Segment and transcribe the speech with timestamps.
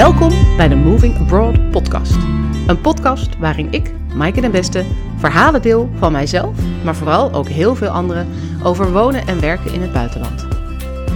[0.00, 2.16] Welkom bij de Moving Abroad podcast.
[2.66, 4.84] Een podcast waarin ik, Maaike den Beste,
[5.16, 8.28] verhalen deel van mijzelf, maar vooral ook heel veel anderen
[8.62, 10.46] over wonen en werken in het buitenland.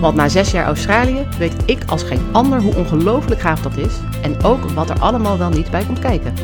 [0.00, 4.00] Want na zes jaar Australië weet ik als geen ander hoe ongelooflijk gaaf dat is
[4.23, 6.34] en ook wat er allemaal wel niet bij komt kijken.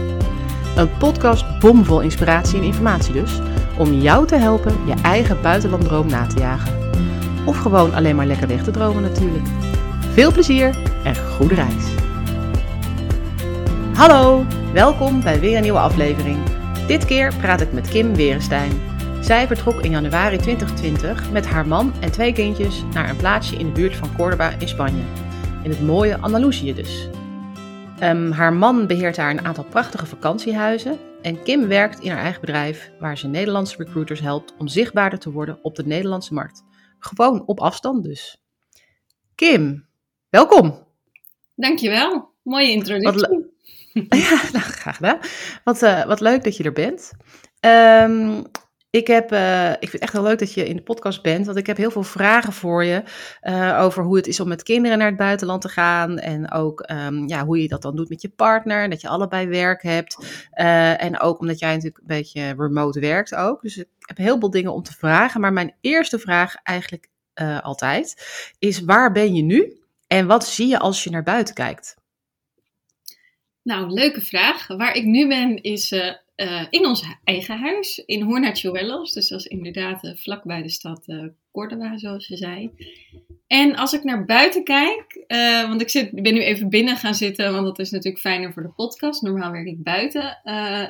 [0.76, 3.40] Een podcast bomvol inspiratie en informatie dus,
[3.78, 6.74] om jou te helpen je eigen buitenlanddroom na te jagen.
[7.44, 9.46] Of gewoon alleen maar lekker weg te dromen natuurlijk.
[10.12, 12.09] Veel plezier en goede reis.
[14.00, 16.38] Hallo, welkom bij weer een nieuwe aflevering.
[16.86, 18.72] Dit keer praat ik met Kim Werenstein.
[19.22, 23.66] Zij vertrok in januari 2020 met haar man en twee kindjes naar een plaatsje in
[23.66, 25.02] de buurt van Córdoba in Spanje.
[25.62, 27.08] In het mooie Andalusië dus.
[27.98, 32.40] Ehm, haar man beheert daar een aantal prachtige vakantiehuizen en Kim werkt in haar eigen
[32.40, 36.64] bedrijf waar ze Nederlandse recruiters helpt om zichtbaarder te worden op de Nederlandse markt.
[36.98, 38.42] Gewoon op afstand dus.
[39.34, 39.86] Kim,
[40.28, 40.86] welkom.
[41.54, 42.34] Dankjewel.
[42.42, 43.49] Mooie introductie.
[44.08, 45.18] ja, nou, graag gedaan.
[45.64, 47.12] Wat, uh, wat leuk dat je er bent.
[47.60, 48.42] Um,
[48.90, 51.46] ik, heb, uh, ik vind het echt heel leuk dat je in de podcast bent,
[51.46, 53.02] want ik heb heel veel vragen voor je
[53.42, 56.90] uh, over hoe het is om met kinderen naar het buitenland te gaan en ook
[56.90, 60.18] um, ja, hoe je dat dan doet met je partner, dat je allebei werk hebt
[60.50, 63.62] en ook omdat jij natuurlijk een beetje remote werkt ook.
[63.62, 67.08] Dus ik heb heel veel dingen om te vragen, maar mijn eerste vraag eigenlijk
[67.62, 68.26] altijd
[68.58, 71.99] is waar ben je nu en wat zie je als je naar buiten kijkt?
[73.70, 74.66] Nou, leuke vraag.
[74.66, 79.12] Waar ik nu ben is uh, uh, in ons eigen huis in Hornachuelos.
[79.12, 81.04] Dus dat is inderdaad uh, vlakbij de stad
[81.52, 82.70] Córdoba, zoals je zei.
[83.46, 85.24] En als ik naar buiten kijk,
[85.68, 88.62] want ik zit, ben nu even binnen gaan zitten, want dat is natuurlijk fijner voor
[88.62, 89.22] de podcast.
[89.22, 90.40] Normaal werk ik buiten.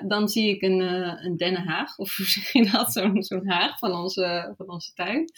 [0.09, 0.81] dan zie ik een,
[1.25, 2.93] een dennenhaag, of hoe zeg je dat?
[2.93, 5.33] Zo'n zo'n haag van onze, van onze tuin.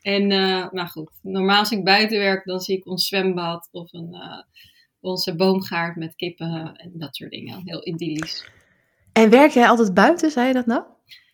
[0.00, 0.26] En,
[0.72, 4.16] nou goed, normaal als ik buiten werk, dan zie ik ons zwembad of een
[5.04, 7.60] onze boomgaard met kippen en dat soort dingen.
[7.64, 8.48] Heel idyllisch.
[9.12, 10.82] En werk jij altijd buiten, zei je dat nou?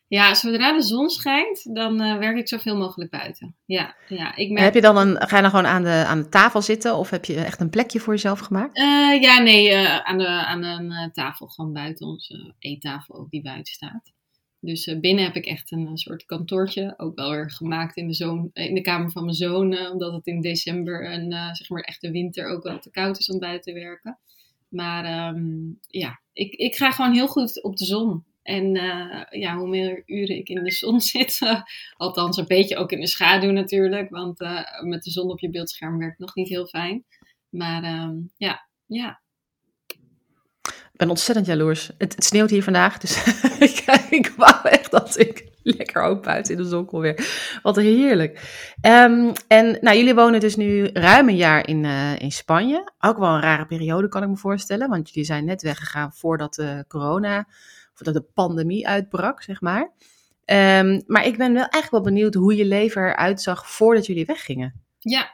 [0.08, 3.56] Ja, zodra de zon schijnt, dan uh, werk ik zoveel mogelijk buiten.
[3.64, 4.64] Ja, ja, ik merk...
[4.64, 7.10] Heb je dan een, ga je dan gewoon aan de, aan de tafel zitten of
[7.10, 8.78] heb je echt een plekje voor jezelf gemaakt?
[8.78, 13.42] Uh, ja, nee, uh, aan, de, aan een tafel, gewoon buiten onze eettafel ook die
[13.42, 14.12] buiten staat.
[14.60, 18.06] Dus uh, binnen heb ik echt een, een, soort kantoortje, ook wel weer gemaakt in
[18.06, 21.52] de, zoon, in de kamer van mijn zoon, uh, omdat het in december en uh,
[21.52, 24.18] zeg maar echt de winter ook wel te koud is om buiten te werken.
[24.68, 28.24] Maar um, ja, ik, ik ga gewoon heel goed op de zon.
[28.42, 28.72] En
[29.30, 31.38] ja, hoe meer uren ik in de zon zit,
[31.96, 34.38] althans een beetje ook in de schaduw natuurlijk, want
[34.84, 37.04] met de zon op je beeldscherm werkt nog niet heel fijn.
[37.48, 39.19] Maar um, ja, ja,
[41.00, 41.90] ben ontzettend jaloers.
[41.98, 43.24] Het, het sneeuwt hier vandaag, dus
[43.68, 47.28] ik, ik wou echt dat ik lekker ook buiten in de zon kon weer.
[47.62, 48.32] Wat heerlijk.
[48.82, 52.92] Um, en nou, jullie wonen dus nu ruim een jaar in, uh, in Spanje.
[52.98, 54.88] Ook wel een rare periode, kan ik me voorstellen.
[54.88, 57.46] Want jullie zijn net weggegaan voordat de corona,
[57.94, 59.92] voordat de pandemie uitbrak, zeg maar.
[60.44, 64.26] Um, maar ik ben wel eigenlijk wel benieuwd hoe je leven eruit zag voordat jullie
[64.26, 64.74] weggingen.
[64.98, 65.30] Ja,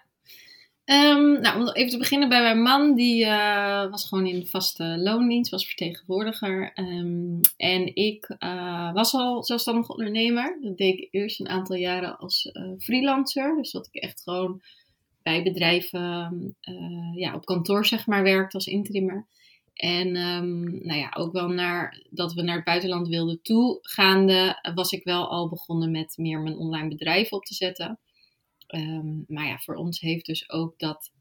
[0.87, 4.85] Um, nou, om even te beginnen bij mijn man, die uh, was gewoon in vaste
[4.85, 6.73] loondienst, was vertegenwoordiger.
[6.75, 10.59] Um, en ik uh, was al zelfstandig ondernemer.
[10.63, 13.57] Dat deed ik eerst een aantal jaren als uh, freelancer.
[13.57, 14.63] Dus dat ik echt gewoon
[15.23, 16.57] bij bedrijven
[17.15, 19.27] ja, op kantoor zeg maar werkte als interimmer.
[19.75, 24.93] En um, nou ja, ook wel naar dat we naar het buitenland wilden toegaande, was
[24.93, 27.99] ik wel al begonnen met meer mijn online bedrijf op te zetten.
[28.67, 31.13] Um, maar ja, voor ons heeft dus ook dat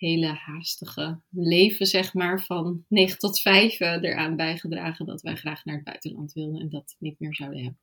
[0.00, 5.64] hele haastige leven, zeg maar, van 9 tot 5 uh, eraan bijgedragen dat wij graag
[5.64, 7.78] naar het buitenland wilden en dat niet meer zouden hebben.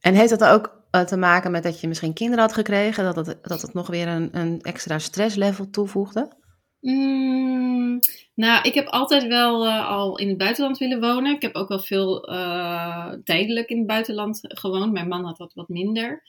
[0.00, 3.26] En heeft dat ook uh, te maken met dat je misschien kinderen had gekregen, dat
[3.26, 6.32] het, dat het nog weer een, een extra stresslevel toevoegde?
[6.80, 7.98] Mm,
[8.34, 11.34] nou, ik heb altijd wel uh, al in het buitenland willen wonen.
[11.34, 12.20] Ik heb ook wel veel
[13.24, 14.92] tijdelijk in het buitenland gewoond.
[14.92, 16.22] Mijn man had dat wat minder.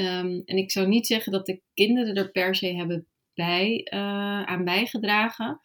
[0.00, 4.42] Um, en ik zou niet zeggen dat de kinderen er per se hebben bij, uh,
[4.42, 5.60] aan bijgedragen.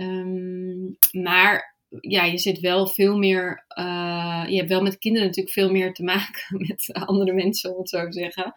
[0.00, 3.64] Um, maar ja, je zit wel veel meer.
[3.78, 7.78] Uh, je hebt wel met kinderen natuurlijk veel meer te maken met andere mensen, om
[7.78, 8.52] het zo te zeggen.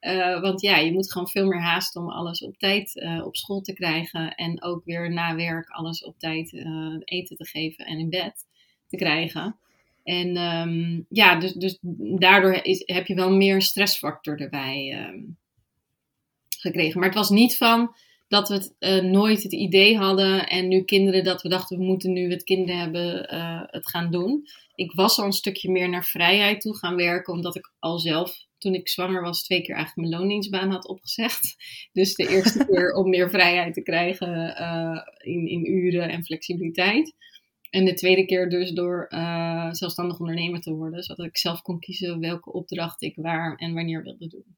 [0.00, 3.60] Uh, want ja, je moet gewoon veel meer haasten om alles op tijd op school
[3.60, 4.34] te krijgen.
[4.34, 6.52] En ook weer na werk alles op tijd
[7.04, 8.46] eten te geven en in bed
[8.88, 9.58] te krijgen.
[10.06, 11.78] En um, ja, dus, dus
[12.18, 15.36] daardoor is, heb je wel meer stressfactor erbij um,
[16.58, 16.98] gekregen.
[16.98, 17.94] Maar het was niet van,
[18.28, 20.48] dat we het eh, nooit het idee hadden.
[20.48, 24.10] En nu kinderen, dat we dachten, we moeten nu het kinderen hebben uh, het gaan
[24.10, 24.48] doen.
[24.74, 28.44] Ik was al een stukje meer naar vrijheid toe gaan werken, omdat ik al zelf,
[28.58, 31.56] toen ik zwanger was, twee keer eigenlijk mijn loondienstbaan had opgezegd.
[31.92, 35.00] Dus de eerste keer om meer vrijheid te krijgen uh,
[35.32, 37.14] in, in uren en flexibiliteit.
[37.76, 39.06] En de tweede keer dus door
[39.70, 44.02] zelfstandig ondernemer te worden, zodat ik zelf kon kiezen welke opdracht ik waar en wanneer
[44.02, 44.56] wilde doen.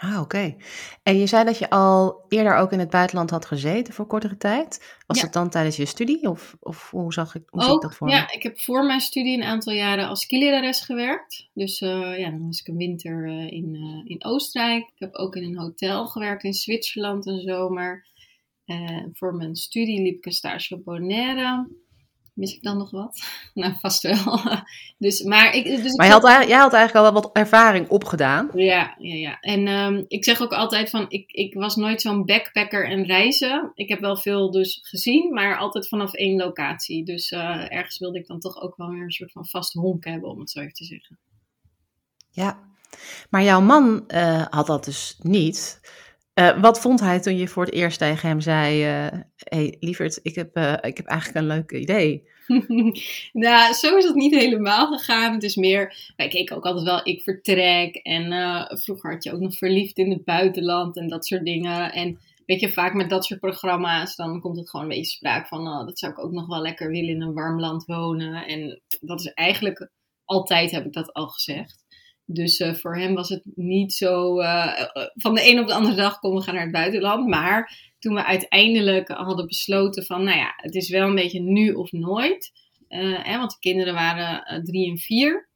[0.00, 0.56] Ah, oké.
[1.02, 4.36] En je zei dat je al eerder ook in het buitenland had gezeten voor kortere
[4.36, 4.96] tijd.
[5.06, 5.22] Was Ja.
[5.22, 7.94] dat dan tijdens je studie of, of hoe zag ik, hoe zie ik Ook, dat
[7.94, 8.12] voor me?
[8.12, 11.48] ja, ik heb voor mijn studie een aantal jaren als skilerares gewerkt.
[11.54, 14.82] Dus eh, ja, dan was ik een winter eh, in, eh, in Oostenrijk.
[14.82, 18.06] Ik heb ook in een hotel gewerkt in Zwitserland een zomer.
[18.70, 21.68] Eh, voor mijn studie liep ik een stage op Bonaire.
[22.34, 23.22] Mis ik dan nog wat?
[23.54, 24.40] nou, vast wel.
[24.98, 27.36] dus, maar ik, dus ik Maar je had, eigenlijk- jij had eigenlijk al wel wat
[27.36, 28.50] ervaring opgedaan.
[28.54, 29.40] Ja, ja, ja.
[29.40, 33.70] En ehm, ik zeg ook altijd van, ik, ik was nooit zo'n backpacker en reizen.
[33.74, 37.04] Ik heb wel veel dus gezien, maar altijd vanaf één locatie.
[37.04, 40.04] Dus eh, ergens wilde ik dan toch ook wel weer een soort van vast honk
[40.04, 41.18] hebben, om het zo even te zeggen.
[42.30, 42.68] Ja.
[43.30, 45.80] Maar jouw man eh, had dat dus niet.
[46.34, 50.20] Eh, wat vond hij toen je voor het eerst tegen hem zei: eh hey, lieverd,
[50.22, 52.28] ik heb, eh, ik heb eigenlijk een leuk idee.
[53.32, 55.32] nou, zo is het niet helemaal gegaan.
[55.32, 57.94] Het is meer, wij keken ook altijd wel, ik vertrek.
[57.94, 61.92] En vroeger had je ook nog verliefd in het buitenland en dat soort dingen.
[61.92, 62.18] En
[62.50, 65.68] weet je, vaak met dat soort programma's, dan komt het gewoon een beetje sprake van,
[65.68, 68.46] oh, dat zou ik ook nog wel lekker willen in een warm land wonen.
[68.46, 69.90] En dat is eigenlijk,
[70.24, 71.84] altijd heb ik dat al gezegd.
[72.32, 75.74] Dus eh, voor hem was het niet zo, eh, eh, van de een op de
[75.74, 77.28] andere dag, kom we gaan naar het buitenland.
[77.28, 81.72] Maar toen we uiteindelijk hadden besloten van, nou ja, het is wel een beetje nu
[81.72, 82.52] of nooit.
[82.88, 85.48] Hè, want de kinderen waren drie en vier.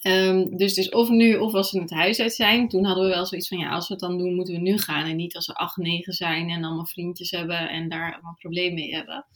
[0.00, 2.68] Ehm, dus is of nu of als ze het huis uit zijn.
[2.68, 4.78] Toen hadden we wel zoiets van, ja, als we het dan doen, moeten we nu
[4.78, 5.06] gaan.
[5.06, 8.74] En niet als we acht, negen zijn en allemaal vriendjes hebben en daar allemaal problemen
[8.74, 9.26] mee hebben.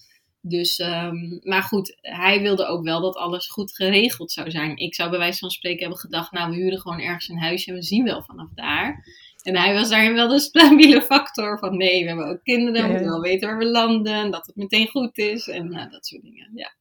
[0.48, 4.76] Dus, ehm, maar goed, hij wilde ook wel dat alles goed geregeld zou zijn.
[4.76, 7.70] Ik zou bij wijze van spreken hebben gedacht, nou, we huren gewoon ergens een huisje
[7.70, 9.04] en we zien wel vanaf daar.
[9.42, 12.88] En hij was daarin wel de stabiele factor van, nee, we hebben ook kinderen, we
[12.88, 16.22] moeten wel weten waar we landen, dat het meteen goed is en nou, dat soort
[16.22, 16.74] dingen, ja.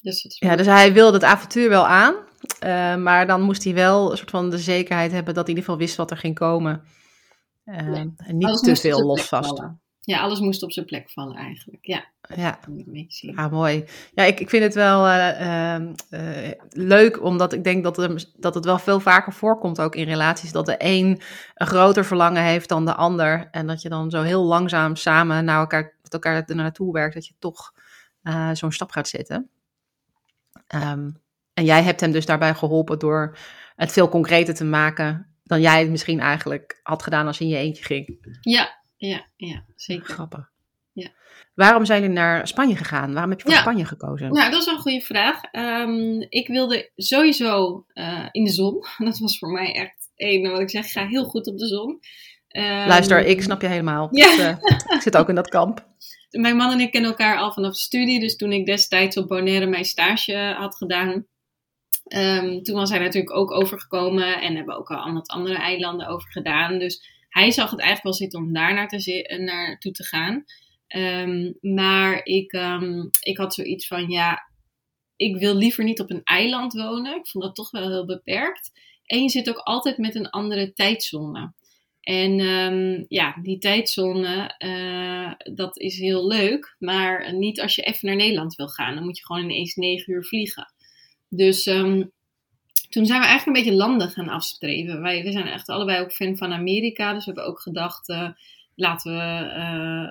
[0.00, 2.14] Dus dat Ja, dus hij wilde het avontuur wel aan.
[2.60, 5.60] eh, maar dan moest hij wel een soort van de zekerheid hebben dat hij in
[5.60, 6.82] ieder geval wist wat er ging komen.
[7.64, 8.06] Eh, Ja.
[8.16, 11.86] En niet te veel zijn Ja, alles moest op zijn plek vallen eigenlijk.
[11.86, 12.04] Ja,
[12.36, 12.58] Ja.
[13.36, 13.84] Ja, mooi.
[14.14, 18.24] Ja, ik, ik vind het wel eh, eh, eh, leuk, omdat ik denk dat, er,
[18.36, 20.52] dat het wel veel vaker voorkomt ook in relaties.
[20.52, 21.20] Dat de een
[21.54, 23.48] een groter verlangen heeft dan de ander.
[23.50, 27.14] En dat je dan zo heel langzaam samen naar elkaar, met elkaar naartoe werkt.
[27.14, 27.74] Dat je toch
[28.22, 29.50] eh, zo'n stap gaat zetten.
[30.66, 31.10] Ehm,
[31.54, 33.36] en jij hebt hem dus daarbij geholpen door
[33.76, 37.50] het veel concreter te maken dan jij het misschien eigenlijk had gedaan als je in
[37.50, 38.36] je eentje ging.
[38.40, 40.04] Ja, ja, ja, zeker.
[40.14, 40.50] Grappig.
[40.92, 41.08] Ja.
[41.54, 43.12] Waarom zijn jullie naar Spanje gegaan?
[43.12, 43.60] Waarom heb je voor Ja.
[43.60, 44.32] Spanje gekozen?
[44.32, 45.42] Nou, dat is wel een goede vraag.
[45.42, 48.84] Ehm, ik wilde sowieso eh, in de zon.
[49.08, 51.66] Dat was voor mij echt één, wat ik zeg, ik ga heel goed op de
[51.66, 52.00] zon.
[52.48, 54.08] Ehm, Luister, ik snap je helemaal.
[54.10, 54.38] Ja.
[54.38, 54.56] Eh,
[54.94, 55.86] ik zit ook in dat kamp.
[56.30, 58.20] Mijn man en ik kennen elkaar al vanaf de studie.
[58.20, 61.26] Dus toen ik destijds op Bonaire mijn stage had gedaan.
[62.04, 64.40] ehm, toen was hij natuurlijk ook overgekomen.
[64.40, 66.78] En hebben ook al aan wat andere eilanden over gedaan.
[66.78, 70.44] Dus hij zag het eigenlijk wel zitten om daar naar te eh, naartoe te gaan.
[70.86, 74.48] Ehm, maar ik, ehm, ik had zoiets van, ja,
[75.16, 77.16] ik wil liever niet op een eiland wonen.
[77.16, 78.70] Ik vond dat toch wel heel beperkt.
[79.04, 81.52] En je zit ook altijd met een andere tijdzone.
[82.00, 86.76] En ehm, ja, die tijdzone, eh, dat is heel leuk.
[86.78, 88.94] Maar niet als je even naar Nederland wil gaan.
[88.94, 90.72] Dan moet je gewoon ineens negen uur vliegen.
[91.28, 92.04] Dus ehm,
[92.88, 95.02] toen zijn we eigenlijk een beetje landen gaan afstreven.
[95.02, 97.12] Wij we zijn echt allebei ook fan van Amerika.
[97.12, 98.28] Dus we hebben ook gedacht, eh,
[98.74, 100.08] laten we eh,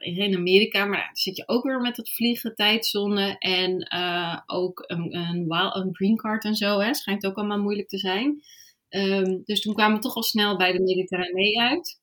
[0.00, 0.84] eh, in Amerika.
[0.84, 3.38] Maar dan zit je ook weer met het vliegen, tijdzone.
[3.38, 6.78] En eh, ook een, een, een green card en zo.
[6.78, 6.94] Hè.
[6.94, 8.42] Schijnt ook allemaal moeilijk te zijn.
[8.88, 12.00] Ehm, dus toen kwamen we toch al snel bij de Mediterranee uit.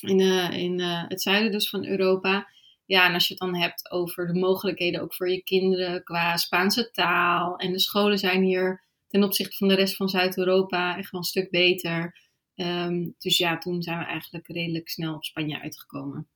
[0.00, 2.48] In, eh, in eh, het zuiden dus van Europa.
[2.86, 6.36] Ja, en als je het dan hebt over de mogelijkheden ook voor je kinderen qua
[6.36, 7.56] Spaanse taal.
[7.56, 8.83] En de scholen zijn hier
[9.14, 12.18] ten opzichte van de rest van Zuid-Europa echt wel een stuk beter.
[12.54, 16.28] Ehm, dus ja, toen zijn we eigenlijk redelijk snel op Spanje uitgekomen.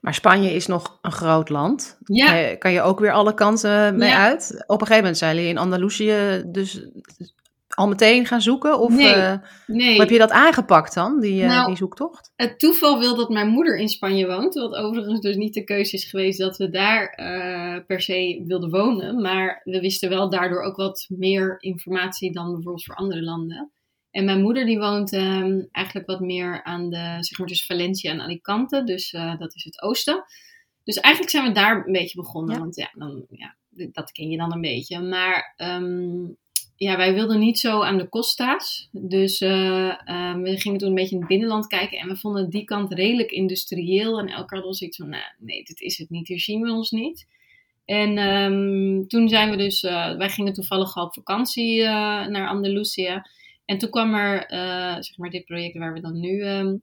[0.00, 1.98] Maar Spanje is nog een groot land.
[2.04, 4.24] Ja, Eh, Kan je ook weer alle kanten mee Ja.
[4.26, 4.50] uit?
[4.66, 6.86] Op een gegeven moment zijn jullie in Andalusië dus
[7.74, 8.78] al meteen gaan zoeken?
[8.78, 9.98] Of Nee, eh, nee.
[9.98, 12.32] heb je dat aangepakt dan, die, eh, Nou, die zoektocht?
[12.36, 14.54] Het toeval wil dat mijn moeder in Spanje woont.
[14.54, 18.70] Wat overigens dus niet de keuze is geweest dat we daar eh, per se wilden
[18.70, 19.20] wonen.
[19.20, 23.70] Maar we wisten wel daardoor ook wat meer informatie dan bijvoorbeeld voor andere landen.
[24.10, 28.12] En mijn moeder die woont ehm, eigenlijk wat meer aan de, zeg maar tussen Valencia
[28.12, 28.84] en Alicante.
[28.84, 30.24] Dus dat is het oosten.
[30.84, 32.58] Dus eigenlijk zijn we daar een beetje begonnen.
[32.58, 33.56] Want ja, dan, ja,
[33.92, 35.00] dat ken je dan een beetje.
[35.00, 36.26] Maar ehm,
[36.82, 38.88] ja, wij wilden niet zo aan de Costa's.
[38.92, 39.94] Dus uh,
[40.42, 41.98] we gingen toen een beetje in het binnenland kijken.
[41.98, 44.18] En we vonden die kant redelijk industrieel.
[44.18, 46.28] En elke keer was iets van, nou, nee, dit is het niet.
[46.28, 47.26] Hier zien we ons niet.
[47.84, 51.86] En um, toen zijn we dus, uh, wij gingen toevallig op vakantie uh,
[52.26, 53.22] naar Andalusië.
[53.64, 54.44] En toen kwam er,
[55.02, 56.82] zeg maar, dit project waar we dan nu, um,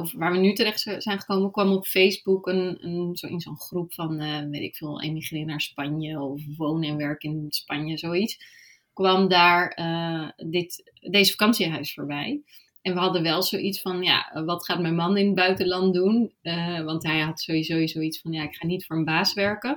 [0.00, 3.60] of waar we nu terecht zijn gekomen, kwam op Facebook een, een, zo in zo'n
[3.60, 4.18] groep van,
[4.50, 8.62] weet ik veel, emigreren naar Spanje of wonen en werken in Spanje, zoiets
[8.94, 12.42] kwam daar uh, dit, deze vakantiehuis voorbij.
[12.82, 16.32] En we hadden wel zoiets van, ja, wat gaat mijn man in het buitenland doen?
[16.42, 19.72] Uh, want hij had sowieso zoiets van, ja, ik ga niet voor een baas werken.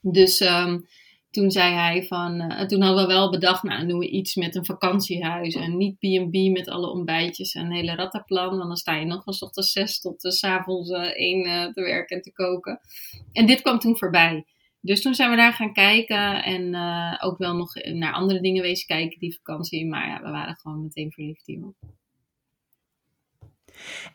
[0.00, 0.86] Dus um,
[1.30, 4.54] toen zei hij van, uh, toen hadden we wel bedacht, nou, doen we iets met
[4.54, 8.56] een vakantiehuis en niet B&B met alle ontbijtjes en een hele rattaplan.
[8.56, 12.32] Want dan sta je nog van ochtends zes tot avonds één te werken en te
[12.32, 12.80] koken.
[13.32, 14.44] En dit kwam toen voorbij.
[14.84, 18.62] Dus toen zijn we daar gaan kijken en uh, ook wel nog naar andere dingen
[18.62, 19.86] wezen kijken die vakantie.
[19.86, 21.74] Maar ja, we waren gewoon meteen verliefd hierop.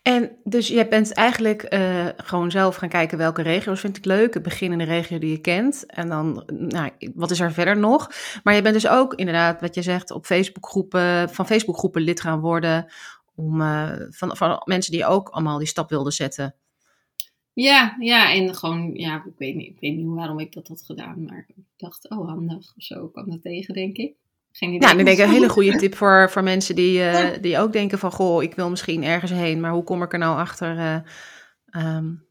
[0.02, 4.44] En dus je bent eigenlijk uh, gewoon zelf gaan kijken welke regio's vind ik leuk.
[4.44, 5.86] Begin in de regio die je kent.
[5.86, 8.12] En dan, nou, wat is er verder nog?
[8.44, 12.40] Maar je bent dus ook inderdaad, wat je zegt, op Facebookgroepen, van Facebookgroepen lid gaan
[12.40, 12.92] worden.
[13.36, 16.56] Om, uh, van, van mensen die ook allemaal die stap wilden zetten.
[17.62, 20.84] Ja, ja, en gewoon, ja, ik weet niet, ik weet niet waarom ik dat had
[20.86, 24.13] gedaan, maar ik dacht, oh handig of zo, kwam dat tegen, denk ik.
[24.51, 24.89] Geen idee.
[24.89, 27.74] Ja, dan denk ik een hele goede tip voor, voor mensen die, uh, die ook
[27.74, 30.78] denken van, goh, ik wil misschien ergens heen, maar hoe kom ik er nou achter
[30.78, 32.25] uh, um,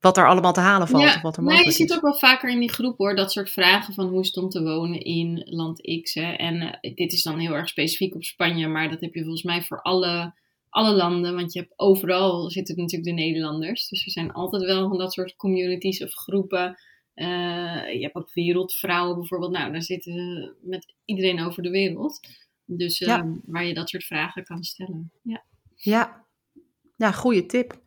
[0.00, 1.02] wat er allemaal te halen valt?
[1.02, 1.76] Ja, of wat er nee, je is.
[1.76, 4.62] ziet ook wel vaker in die groep hoor, dat soort vragen van hoe stond te
[4.62, 6.14] wonen in land X.
[6.14, 6.32] Hè?
[6.32, 9.42] En uh, dit is dan heel erg specifiek op Spanje, maar dat heb je volgens
[9.42, 10.34] mij voor alle
[10.74, 13.88] alle landen, want je hebt overal zitten natuurlijk de Nederlanders.
[13.88, 16.78] Dus er zijn altijd wel van dat soort communities of groepen.
[17.14, 19.52] Uh, je hebt ook wereldvrouwen bijvoorbeeld.
[19.52, 22.20] Nou, daar zitten met iedereen over de wereld.
[22.64, 23.26] Dus uh, ja.
[23.44, 25.10] waar je dat soort vragen kan stellen.
[25.22, 26.24] Ja, ja.
[26.96, 27.80] ja goede tip.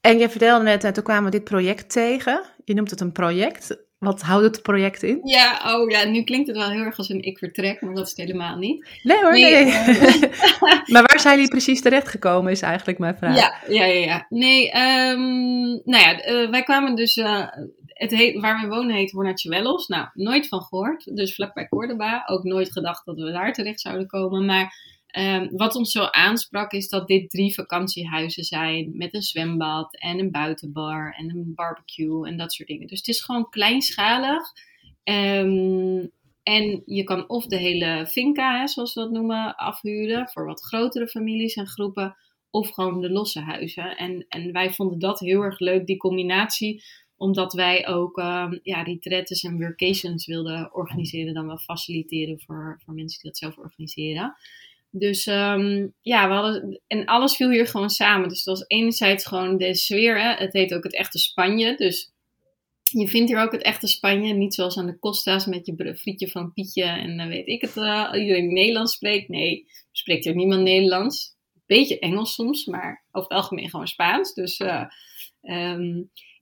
[0.00, 2.44] En je vertelde net, en toen kwamen we dit project tegen.
[2.64, 3.88] Je noemt het een project.
[4.00, 5.20] Wat houdt het project in?
[5.22, 8.04] Ja, oh ja, nu klinkt het wel heel erg als een ik vertrek, maar dat
[8.04, 8.88] is het helemaal niet.
[9.02, 9.64] Nee hoor, nee.
[9.64, 9.66] nee.
[9.66, 10.22] Uh,
[10.92, 13.36] maar waar zijn jullie precies terechtgekomen, is eigenlijk mijn vraag.
[13.36, 14.04] Ja, ja, ja.
[14.04, 14.26] ja.
[14.28, 17.46] Nee, um, nou ja, uh, wij kwamen dus, uh,
[17.84, 19.86] het heet, waar we wonen heet Hornachuelos.
[19.86, 22.22] Nou, nooit van gehoord, dus vlakbij Cordoba.
[22.26, 24.74] Ook nooit gedacht dat we daar terecht zouden komen, maar
[25.18, 30.18] Um, wat ons zo aansprak is dat dit drie vakantiehuizen zijn met een zwembad en
[30.18, 32.86] een buitenbar en een barbecue en dat soort dingen.
[32.86, 34.52] Dus het is gewoon kleinschalig.
[35.04, 36.10] Um,
[36.42, 41.08] en je kan of de hele finca, zoals we dat noemen, afhuren voor wat grotere
[41.08, 42.16] families en groepen.
[42.50, 43.96] Of gewoon de losse huizen.
[43.96, 46.82] En, en wij vonden dat heel erg leuk, die combinatie
[47.20, 52.94] omdat wij ook um, ja, retreats en workations wilden organiseren, dan wel faciliteren voor, voor
[52.94, 54.34] mensen die dat zelf organiseren.
[54.90, 58.28] Dus um, ja, we hadden, en alles viel hier gewoon samen.
[58.28, 60.20] Dus het was enerzijds gewoon de sfeer.
[60.20, 60.34] Hè?
[60.34, 61.76] Het heet ook het echte Spanje.
[61.76, 62.12] Dus
[62.82, 64.34] je vindt hier ook het echte Spanje.
[64.34, 67.76] Niet zoals aan de Costa's met je frietje van Pietje en dan weet ik het.
[67.76, 69.28] Uh, iedereen Nederlands spreekt.
[69.28, 71.38] Nee, spreekt hier niemand Nederlands.
[71.66, 74.34] Beetje Engels soms, maar over het algemeen gewoon Spaans.
[74.34, 74.84] Dus, uh,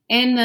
[0.06, 0.38] en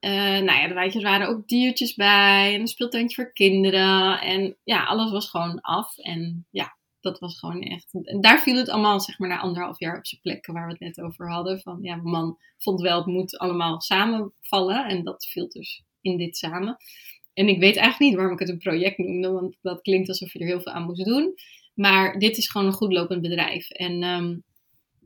[0.00, 2.54] uh, nou ja, de wijtjes waren ook diertjes bij.
[2.54, 4.20] En een speeltuintje voor kinderen.
[4.20, 5.98] En ja, alles was gewoon af.
[5.98, 6.75] En ja,
[7.06, 7.94] dat was gewoon echt.
[8.02, 10.72] En daar viel het allemaal, zeg maar, na anderhalf jaar op zijn plekken waar we
[10.72, 11.60] het net over hadden.
[11.60, 14.88] Van ja, mijn man vond wel, het moet allemaal samenvallen.
[14.88, 16.76] En dat viel dus in dit samen.
[17.34, 20.32] En ik weet eigenlijk niet waarom ik het een project noemde, want dat klinkt alsof
[20.32, 21.34] je er heel veel aan moest doen.
[21.74, 23.70] Maar dit is gewoon een goed lopend bedrijf.
[23.70, 24.42] En um,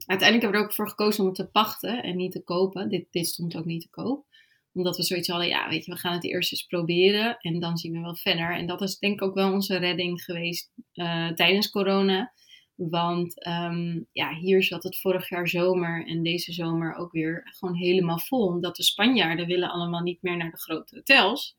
[0.07, 2.88] uiteindelijk hebben we er ook voor gekozen om het te pachten en niet te kopen.
[2.88, 4.28] Dit, dit stond ook niet te koop
[4.73, 7.77] omdat we zoiets hadden, ja, weet je, we gaan het eerst eens proberen en dan
[7.77, 8.57] zien we wel verder.
[8.57, 12.33] En dat is denk ik ook wel onze redding geweest uh, tijdens corona.
[12.75, 17.75] Want um, ja, hier zat het vorig jaar zomer en deze zomer ook weer gewoon
[17.75, 18.47] helemaal vol.
[18.47, 21.57] Omdat de Spanjaarden willen allemaal niet meer naar de grote hotels.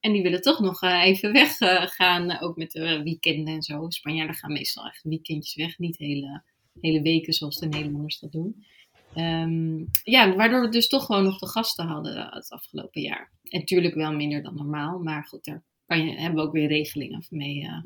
[0.00, 3.86] En die willen toch nog uh, even weggaan, uh, ook met de weekenden en zo.
[3.88, 6.42] Spanjaarden gaan meestal echt weekendjes weg, niet hele,
[6.80, 8.64] hele weken zoals de Nederlanders dat doen.
[9.16, 13.30] Um, ja, waardoor we dus toch gewoon nog de gasten hadden het afgelopen jaar.
[13.42, 16.68] En natuurlijk wel minder dan normaal, maar goed, daar kan je, hebben we ook weer
[16.68, 17.82] regelingen mee uh,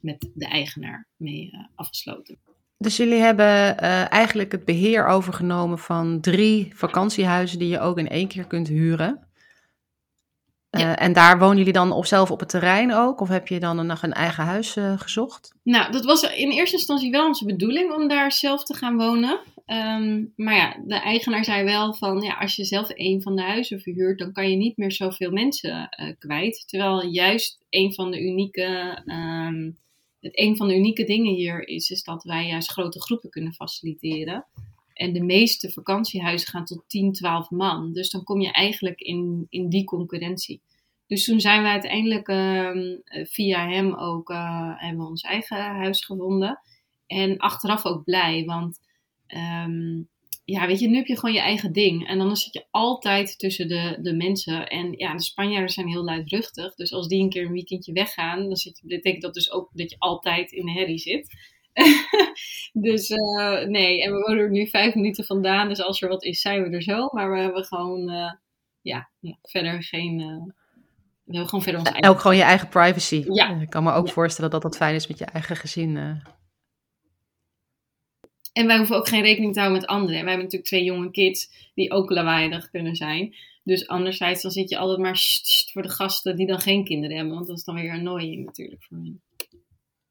[0.00, 2.38] met de eigenaar mee uh, afgesloten.
[2.78, 8.08] Dus jullie hebben uh, eigenlijk het beheer overgenomen van drie vakantiehuizen die je ook in
[8.08, 9.20] één keer kunt huren.
[10.70, 13.20] Eh, en daar wonen jullie dan op zelf op het terrein ook?
[13.20, 15.54] Of heb je dan nog een eigen huis gezocht?
[15.62, 19.40] Nou, dat was in eerste instantie wel onze bedoeling om daar zelf te gaan wonen.
[19.66, 23.42] Um, maar ja, de eigenaar zei wel van, ja, als je zelf een van de
[23.42, 26.64] huizen verhuurt, dan kan je niet meer zoveel mensen uh, kwijt.
[26.68, 29.78] Terwijl juist een van de unieke, um,
[30.20, 33.54] het een van de unieke dingen hier is, is dat wij juist grote groepen kunnen
[33.54, 34.46] faciliteren.
[34.92, 37.92] En de meeste vakantiehuizen gaan tot 10, 12 man.
[37.92, 40.60] Dus dan kom je eigenlijk in, in die concurrentie.
[41.06, 46.04] Dus toen zijn we uiteindelijk uh, via hem ook uh, hebben we ons eigen huis
[46.04, 46.60] gevonden.
[47.06, 48.80] En achteraf ook blij, want
[49.26, 50.08] um,
[50.46, 52.08] ja, weet je, nu heb je gewoon je eigen ding.
[52.08, 54.68] En dan zit je altijd tussen de, de mensen.
[54.68, 56.74] En ja, de Spanjaarden zijn heel luidruchtig.
[56.74, 59.70] Dus als die een keer een weekendje weggaan, dan zit je, betekent dat dus ook
[59.72, 61.28] dat je altijd in de herrie zit.
[62.86, 65.68] dus uh, nee, en we wonen er nu vijf minuten vandaan.
[65.68, 67.08] Dus als er wat is, zijn we er zo.
[67.12, 68.32] Maar we hebben gewoon, uh,
[68.80, 69.10] ja,
[69.42, 70.20] verder geen.
[70.20, 70.26] Uh,
[71.24, 72.10] we hebben gewoon verder ons eigen.
[72.10, 73.24] Ook gewoon je eigen privacy.
[73.28, 73.60] Ja.
[73.60, 74.12] Ik kan me ook ja.
[74.12, 76.22] voorstellen dat dat fijn is met je eigen gezin.
[78.56, 80.14] En wij hoeven ook geen rekening te houden met anderen.
[80.14, 83.34] Wij hebben natuurlijk twee jonge kids die ook lawaaiig kunnen zijn.
[83.64, 85.18] Dus anderzijds dan zit je altijd maar
[85.72, 87.34] voor de gasten die dan geen kinderen hebben.
[87.34, 89.20] Want dat is dan weer annoying natuurlijk voor hen.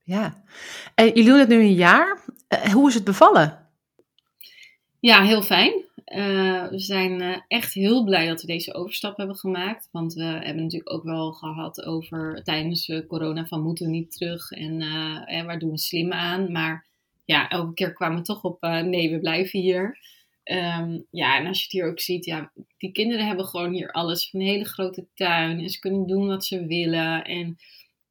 [0.03, 0.43] Ja,
[0.95, 2.23] en jullie doen het nu een jaar.
[2.49, 3.67] Uh, hoe is het bevallen?
[4.99, 5.73] Ja, heel fijn.
[6.05, 9.89] Uh, we zijn uh, echt heel blij dat we deze overstap hebben gemaakt.
[9.91, 14.51] Want we hebben natuurlijk ook wel gehad over tijdens corona van moeten we niet terug
[14.51, 14.81] en,
[15.25, 16.51] en waar doen we slim aan.
[16.51, 16.85] Maar
[17.25, 19.97] ja, elke keer kwamen we toch op nee, we blijven hier.
[20.51, 23.91] Um, ja, en als je het hier ook ziet, ja, die kinderen hebben gewoon hier
[23.91, 24.29] alles.
[24.33, 27.23] Een hele grote tuin en ze kunnen doen wat ze willen.
[27.23, 27.57] En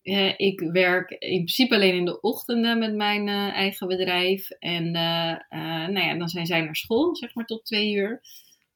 [0.02, 4.50] uh, ik werk in principe alleen in de ochtenden met mijn uh, eigen bedrijf.
[4.50, 8.21] En nou ja, dan zijn zij naar school, zeg maar tot twee uur.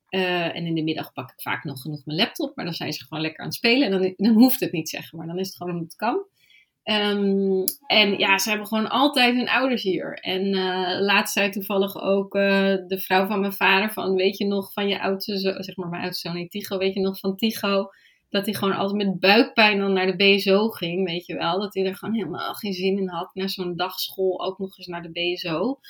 [0.09, 2.57] en in de middag pak ik vaak nog genoeg mijn laptop.
[2.57, 3.93] Maar dan zijn ze gewoon lekker aan het spelen.
[3.93, 5.27] En dan, dan hoeft het niet, zeg maar.
[5.27, 6.27] Dan is het gewoon omdat het kan.
[6.91, 10.15] Um, en ja, ze hebben gewoon altijd hun ouders hier.
[10.15, 10.51] En
[11.01, 14.15] laatst zei toevallig ook de vrouw van mijn vader van...
[14.15, 16.79] Weet je nog van je oudste zoon, zeg maar mijn oudste zoon Tigo.
[16.79, 17.91] Weet je nog van Tigo
[18.31, 21.61] dat hij gewoon altijd met buikpijn dan naar de BSO ging, weet je wel.
[21.61, 23.31] Dat hij er gewoon helemaal geen zin in had.
[23.35, 25.81] Naar zo'n dagschool ook nog eens naar de BSO.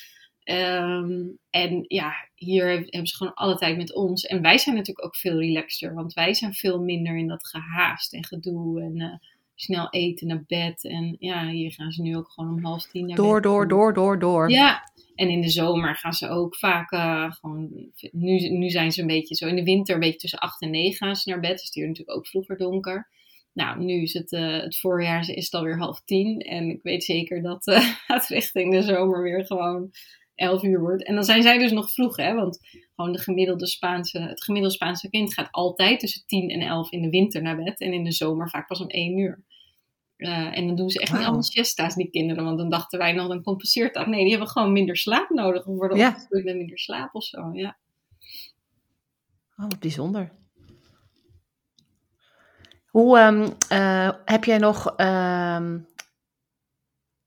[0.44, 4.26] Um, en ja, hier hebben ze gewoon alle tijd met ons.
[4.26, 8.12] En wij zijn natuurlijk ook veel relaxter, want wij zijn veel minder in dat gehaast
[8.12, 9.14] en gedoe en uh,
[9.60, 10.84] snel eten naar bed.
[10.84, 13.42] En ja, hier gaan ze nu ook gewoon om half tien naar door, bed.
[13.42, 14.50] Door, door, door, door.
[14.50, 17.90] Ja, en in de zomer gaan ze ook vaak uh, gewoon.
[18.12, 19.46] Nu, nu zijn ze een beetje zo.
[19.46, 21.50] In de winter een beetje tussen 8 en 9 gaan ze naar bed.
[21.50, 23.08] Dus het is hier natuurlijk ook vroeger donker.
[23.52, 26.38] Nou, nu is het, uh, het voorjaar is het alweer half tien.
[26.38, 29.90] En ik weet zeker dat uh, het richting de zomer weer gewoon
[30.34, 31.04] 11 uur wordt.
[31.04, 32.34] En dan zijn zij dus nog vroeg, hè?
[32.34, 32.58] Want
[32.94, 37.02] gewoon de gemiddelde Spaanse, het gemiddelde Spaanse kind gaat altijd tussen 10 en 11 in
[37.02, 37.80] de winter naar bed.
[37.80, 39.44] En in de zomer vaak pas om 1 uur.
[40.18, 41.18] Uh, en dan doen ze echt wow.
[41.18, 42.44] niet allemaal siesta's, die kinderen.
[42.44, 44.06] Want dan dachten wij nog, dan compenseert dat.
[44.06, 45.66] Nee, die hebben gewoon minder slaap nodig.
[45.66, 46.08] Of worden ja.
[46.08, 47.76] opgegroeid met minder slaap of zo, ja.
[49.56, 50.32] Oh, bijzonder.
[52.86, 55.86] Hoe um, uh, heb jij nog um,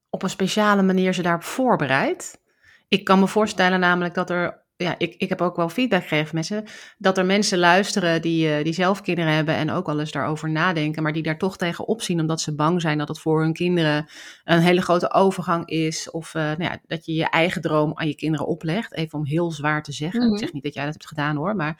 [0.09, 2.41] op een speciale manier ze daarop voorbereid?
[2.87, 6.35] Ik kan me voorstellen namelijk dat er ja, ik, ik heb ook wel feedback gegeven
[6.35, 6.63] mensen.
[6.97, 10.49] Dat er mensen luisteren die, uh, die zelf kinderen hebben en ook wel eens daarover
[10.49, 11.03] nadenken.
[11.03, 14.05] Maar die daar toch tegen opzien omdat ze bang zijn dat het voor hun kinderen
[14.43, 16.11] een hele grote overgang is.
[16.11, 18.93] Of uh, nou ja, dat je je eigen droom aan je kinderen oplegt.
[18.93, 20.31] Even om heel zwaar te zeggen.
[20.31, 21.55] Ik zeg niet dat jij dat hebt gedaan hoor.
[21.55, 21.75] Maar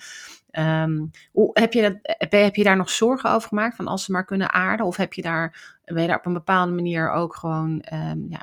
[0.51, 3.75] um, hoe, heb, je dat, heb je daar nog zorgen over gemaakt?
[3.75, 4.85] Van als ze maar kunnen aarden?
[4.85, 8.41] Of heb je daar, ben je daar op een bepaalde manier ook gewoon um, ja,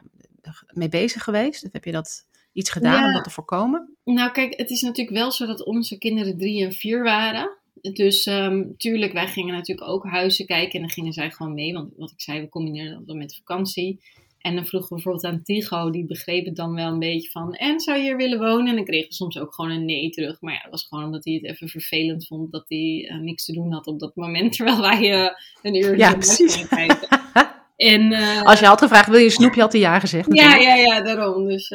[0.73, 1.65] mee bezig geweest?
[1.65, 3.07] Of heb je dat iets gedaan ja.
[3.07, 3.97] om dat te voorkomen?
[4.05, 7.57] Nou, kijk, het is natuurlijk wel zo dat onze kinderen drie en vier waren.
[7.81, 11.73] Dus um, tuurlijk, wij gingen natuurlijk ook huizen kijken en dan gingen zij gewoon mee.
[11.73, 14.01] Want wat ik zei, we combineerden dat met vakantie.
[14.39, 17.55] En dan vroegen we bijvoorbeeld aan Tigo, die begreep het dan wel een beetje van...
[17.55, 18.67] En zou je hier willen wonen?
[18.67, 20.41] En dan kregen we soms ook gewoon een nee terug.
[20.41, 23.45] Maar ja, dat was gewoon omdat hij het even vervelend vond dat hij uh, niks
[23.45, 24.53] te doen had op dat moment.
[24.57, 25.31] Terwijl wij uh,
[25.63, 26.69] een uur ja, precies.
[26.69, 27.09] kijken.
[27.77, 30.35] en, uh, Als je had gevraagd, wil je snoepje, had hij ja gezegd.
[30.35, 31.47] Ja, ja, ja, daarom.
[31.47, 31.75] Dus...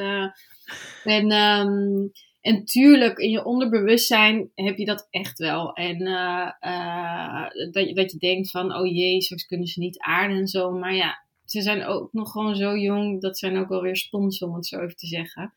[1.03, 2.11] En, um,
[2.41, 5.73] en tuurlijk, in je onderbewustzijn heb je dat echt wel.
[5.73, 10.37] En uh, uh, dat, je, dat je denkt van, oh jee, kunnen ze niet aarden
[10.37, 10.71] en zo.
[10.71, 13.21] Maar ja, ze zijn ook nog gewoon zo jong.
[13.21, 15.53] Dat zijn ook alweer sponsen, om het zo even te zeggen.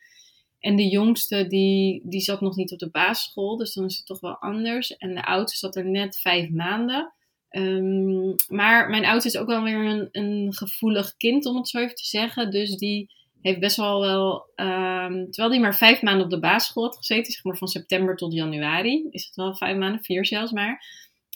[0.61, 3.56] En de jongste, die, die zat nog niet op de basisschool.
[3.56, 4.96] Dus dan is het toch wel anders.
[4.96, 7.14] En de oudste zat er net vijf maanden.
[7.50, 11.78] Um, maar mijn oudste is ook wel weer een, een gevoelig kind, om het zo
[11.78, 12.50] even te zeggen.
[12.50, 16.85] Dus die heeft best wel wel, um, terwijl hij maar vijf maanden op de basisschool
[16.85, 20.53] had gezeten, zeg maar van september tot januari, is het wel vijf maanden, vier zelfs
[20.53, 20.85] maar.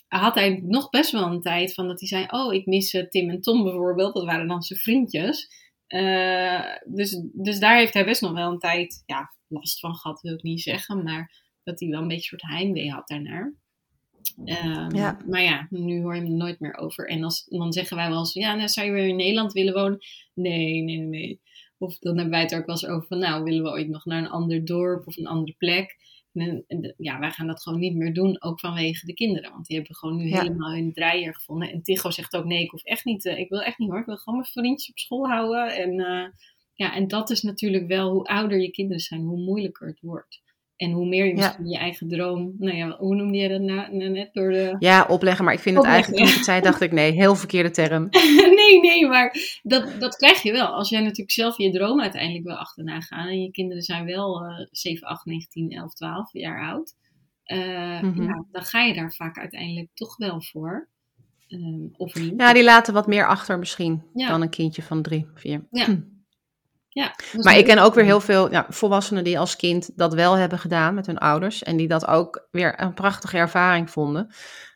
[0.08, 3.08] had hij nog best wel een tijd van dat hij zei: Oh, ik mis eh,
[3.08, 4.14] Tim en Tom bijvoorbeeld.
[4.14, 5.48] Dat waren dan zijn vriendjes.
[5.88, 10.20] Uh, dus, dus daar heeft hij best nog wel een tijd ja, last van gehad,
[10.20, 11.02] wil ik niet zeggen.
[11.02, 11.32] Maar
[11.62, 13.54] dat hij wel een beetje een soort heimwee had daarnaar.
[14.44, 15.18] Um, ja.
[15.26, 17.08] Maar ja, nu hoor je hem nooit meer over.
[17.08, 19.74] En als, dan zeggen wij wel eens: Ja, nou, zou je weer in Nederland willen
[19.74, 19.98] wonen?
[20.34, 21.40] Nee, nee, nee.
[21.80, 23.88] Of dan hebben wij het er ook wel eens over van: Nou, willen we ooit
[23.88, 25.96] nog naar een ander dorp of een andere plek?
[26.32, 29.50] En, ja, wij gaan dat gewoon niet meer doen, ook vanwege de kinderen.
[29.50, 31.70] Want die hebben gewoon nu helemaal hun draaier gevonden.
[31.70, 33.98] En Tigo zegt ook, nee, ik hoef echt niet, uh, ik wil echt niet hoor.
[33.98, 35.76] Ik wil gewoon mijn vriendjes op school houden.
[35.76, 36.28] En, uh,
[36.74, 40.42] ja, en dat is natuurlijk wel, hoe ouder je kinderen zijn, hoe moeilijker het wordt.
[40.80, 44.08] En hoe meer je misschien je eigen droom, nou ja, hoe noemde je dat nou,
[44.08, 44.76] net door de...
[44.78, 47.34] Ja, opleggen, maar ik vind het eigenlijk, toen ik het zei, dacht ik, nee, heel
[47.34, 48.08] verkeerde term.
[48.60, 50.66] nee, nee, maar dat, dat krijg je wel.
[50.66, 54.44] Als jij natuurlijk zelf je droom uiteindelijk wil achterna gaan en je kinderen zijn wel
[54.44, 56.94] uh, 7, 8, 9, 10, 11, 12 jaar oud,
[57.46, 58.22] uh, mm -hmm.
[58.22, 60.88] ja, dan ga je daar vaak uiteindelijk toch wel voor.
[61.48, 62.34] Um, of niet.
[62.36, 65.66] Ja, die laten wat meer achter misschien dan een kindje van drie, vier.
[65.70, 65.84] Ja.
[65.84, 66.00] Hm.
[66.92, 70.34] Ja, maar ik ken ook weer heel veel ja, volwassenen die als kind dat wel
[70.34, 71.62] hebben gedaan met hun ouders.
[71.62, 74.34] En die dat ook weer een prachtige ervaring vonden.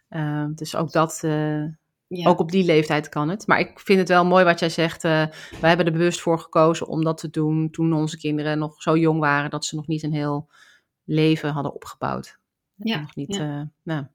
[0.08, 1.64] Uh, dus ook dat, uh,
[2.06, 2.28] ja.
[2.28, 3.46] ook op die leeftijd kan het.
[3.46, 5.04] Maar ik vind het wel mooi wat jij zegt.
[5.04, 5.10] Uh,
[5.60, 8.96] wij hebben er bewust voor gekozen om dat te doen toen onze kinderen nog zo
[8.96, 9.50] jong waren.
[9.50, 10.50] Dat ze nog niet een heel
[11.04, 12.38] leven hadden opgebouwd.
[12.74, 13.70] Ja, nog niet, ja.
[13.82, 14.06] nou,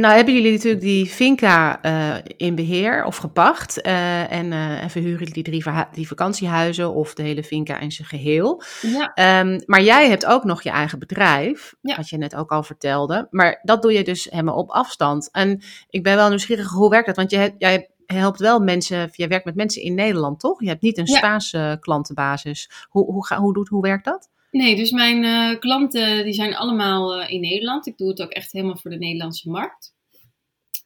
[0.00, 4.90] nou hebben jullie natuurlijk die finca uh, in beheer of gepacht uh, en, uh, en
[4.90, 8.62] verhuren jullie die drie die vakantiehuizen of de hele finca in zijn geheel.
[8.80, 9.40] Ja.
[9.40, 11.96] Um, maar jij hebt ook nog je eigen bedrijf, ja.
[11.96, 13.26] wat je net ook al vertelde.
[13.30, 15.28] Maar dat doe je dus helemaal op afstand.
[15.30, 17.16] En ik ben wel nieuwsgierig, hoe werkt dat?
[17.16, 20.60] Want je, jij helpt wel mensen, je werkt met mensen in Nederland, toch?
[20.60, 21.16] Je hebt niet een Ja.
[21.16, 22.70] Spaanse klantenbasis.
[22.88, 24.28] Hoe, hoe, ga, hoe, doet, hoe werkt dat?
[24.50, 27.86] Nee, dus mijn eh, klanten die zijn allemaal eh, in Nederland.
[27.86, 29.94] Ik doe het ook echt helemaal voor de Nederlandse markt.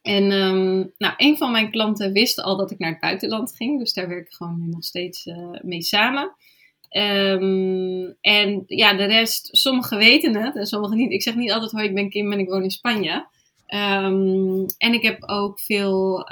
[0.02, 3.78] En ehm, nou, een van mijn klanten wist al dat ik naar het buitenland ging.
[3.78, 6.34] Dus daar werk ik gewoon nu nog steeds eh, mee samen.
[6.88, 11.12] Ehm, en ja, de rest, sommigen weten het en sommigen niet.
[11.12, 13.26] Ik zeg niet altijd, hoi, ik ben Kim en ik woon in Spanje.
[13.66, 16.28] Ehm, en ik heb ook veel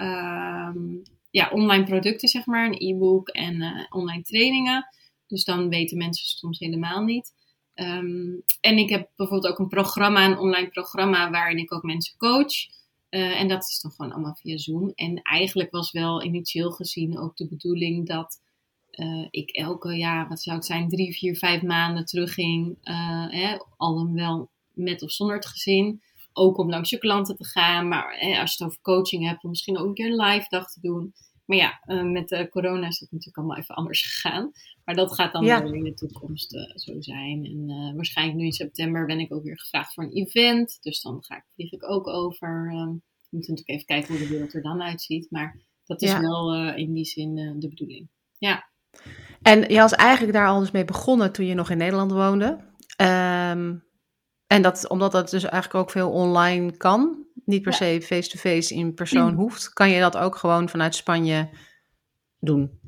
[1.31, 2.67] ja, online producten, zeg maar.
[2.67, 4.87] Een e-book en online trainingen.
[5.33, 7.35] Dus dan weten mensen soms helemaal niet.
[7.75, 12.17] Ehm, en ik heb bijvoorbeeld ook een programma, een online programma, waarin ik ook mensen
[12.17, 12.55] coach.
[13.09, 14.93] Eh, en dat is dan gewoon allemaal via Zoom.
[14.95, 18.41] En eigenlijk was wel initieel gezien ook de bedoeling dat
[18.91, 22.79] eh, ik elke, ja, wat zou het zijn, drie, vier, vijf maanden terugging.
[22.83, 26.03] eh hè, al dan wel met of zonder het gezin.
[26.33, 27.89] Ook om langs je klanten te gaan.
[27.89, 30.47] Maar hè, als je het over coaching hebt, om misschien ook een keer een live
[30.49, 31.15] dag te doen.
[31.45, 34.53] Maar ja, met corona is dat natuurlijk allemaal even anders gegaan.
[34.85, 35.63] Maar dat gaat dan Ja.
[35.63, 37.45] wel in de toekomst eh, zo zijn.
[37.45, 40.79] En eh, waarschijnlijk nu in september ben ik ook weer gevraagd voor een event.
[40.81, 42.69] Dus dan ga ik, vlieg ik ook over.
[42.71, 45.31] ehm, we moeten natuurlijk even kijken hoe de wereld er dan uitziet.
[45.31, 46.21] Maar dat is Ja.
[46.21, 48.09] wel eh, in die zin de bedoeling.
[48.39, 48.71] Ja,
[49.43, 52.59] En je was eigenlijk daar al eens mee begonnen toen je nog in Nederland woonde.
[52.97, 53.77] Ehm,
[54.47, 57.77] en dat, omdat dat dus eigenlijk ook veel online kan, niet per Ja.
[57.79, 59.39] se face-to-face in persoon Mm.
[59.43, 61.49] hoeft, kan je dat ook gewoon vanuit Spanje
[62.39, 62.81] doen.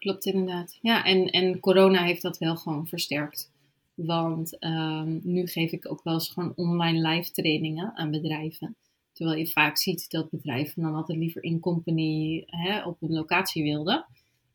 [0.00, 0.78] Klopt inderdaad.
[0.82, 3.50] Ja, en, en corona heeft dat wel gewoon versterkt.
[3.94, 8.76] Want ehm, nu geef ik ook wel eens gewoon online live trainingen aan bedrijven.
[9.12, 13.62] Terwijl je vaak ziet dat bedrijven dan altijd liever in company hè, op een locatie
[13.62, 14.06] wilden.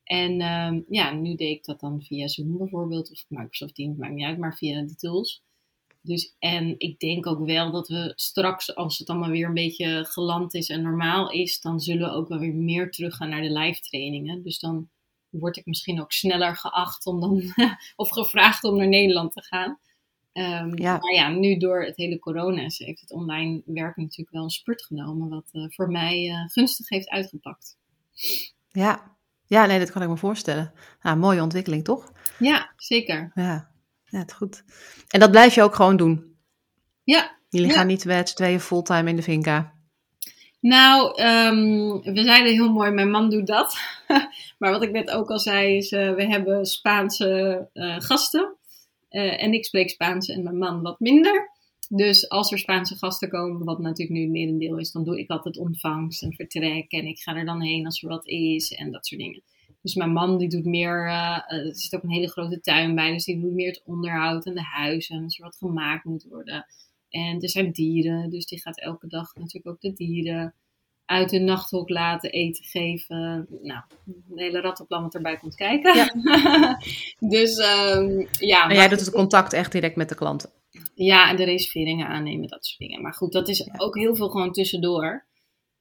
[0.03, 4.13] En ehm, ja, nu deed ik dat dan via Zoom bijvoorbeeld, of Microsoft Teams, maakt
[4.13, 5.43] niet uit, maar via de tools.
[6.01, 10.05] Dus, en ik denk ook wel dat we straks, als het allemaal weer een beetje
[10.05, 13.59] geland is en normaal is, dan zullen we ook wel weer meer teruggaan naar de
[13.59, 14.43] live trainingen.
[14.43, 14.89] Dus dan
[15.39, 17.41] word ik misschien ook sneller geacht om dan,
[17.95, 19.79] of gevraagd om naar Nederland te gaan.
[20.33, 20.97] Ehm, Ja.
[20.97, 24.83] Maar ja, nu door het hele corona heeft het online werk natuurlijk wel een spurt
[24.85, 27.77] genomen, wat eh, voor mij eh, gunstig heeft uitgepakt.
[28.71, 29.15] Ja.
[29.45, 30.73] ja, nee, dat kan ik me voorstellen.
[31.01, 32.11] Nou, mooie ontwikkeling, toch?
[32.39, 33.31] Ja, zeker.
[33.35, 33.71] Ja,
[34.05, 34.63] ja het goed.
[35.07, 36.35] En dat blijf je ook gewoon doen.
[37.03, 37.75] Ja, Jullie Ja.
[37.75, 39.73] gaan niet met z'n tweeën fulltime in de finca.
[40.65, 43.77] Nou, ehm, we zeiden heel mooi, mijn man doet dat.
[44.59, 48.55] maar wat ik net ook al zei, is uh, we hebben Spaanse uh, gasten.
[49.09, 51.51] Uh, en ik spreek Spaans en mijn man wat minder.
[51.89, 55.29] Dus als er Spaanse gasten komen, wat natuurlijk nu het merendeel is, dan doe ik
[55.29, 56.91] altijd ontvangst en vertrek.
[56.91, 59.41] En ik ga er dan heen als er wat is en dat soort dingen.
[59.81, 61.07] Dus mijn man die doet meer,
[61.47, 64.53] er zit ook een hele grote tuin bij, dus die doet meer het onderhoud en
[64.53, 65.23] de huizen.
[65.23, 66.65] Als er wat gemaakt moet worden.
[67.09, 70.53] En er zijn dieren, dus die gaat elke dag natuurlijk ook de dieren
[71.05, 73.47] uit hun nachthok laten eten geven.
[73.61, 75.95] Nou, een hele rattenplan wat erbij komt kijken.
[75.95, 76.77] Ja.
[77.37, 78.69] dus um, ja.
[78.69, 80.49] En jij doet het contact echt direct met de klanten?
[80.95, 83.01] Ja, en de reserveringen aannemen, dat soort dingen.
[83.01, 85.25] Maar goed, dat is ook heel veel gewoon tussendoor.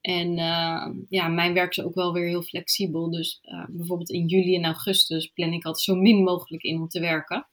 [0.01, 3.11] En uh, ja, mijn werk is ook wel weer heel flexibel.
[3.11, 6.89] Dus uh, bijvoorbeeld in juli en augustus plan ik altijd zo min mogelijk in om
[6.89, 7.49] te werken.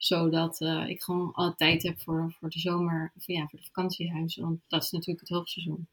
[0.00, 3.64] Zodat uh, ik gewoon alle tijd heb voor, voor de zomer, of ja, voor de
[3.64, 4.42] vakantiehuizen.
[4.42, 5.88] Want dat is natuurlijk het hoogseizoen.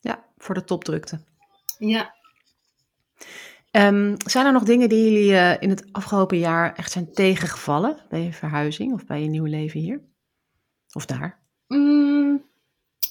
[0.00, 1.20] Ja, voor de topdrukte.
[1.78, 2.14] Ja.
[3.72, 8.22] Um, zijn er nog dingen die jullie in het afgelopen jaar echt zijn tegengevallen bij
[8.22, 10.00] je verhuizing of bij je nieuwe leven hier?
[10.92, 11.38] Of daar?
[11.66, 12.44] Mm,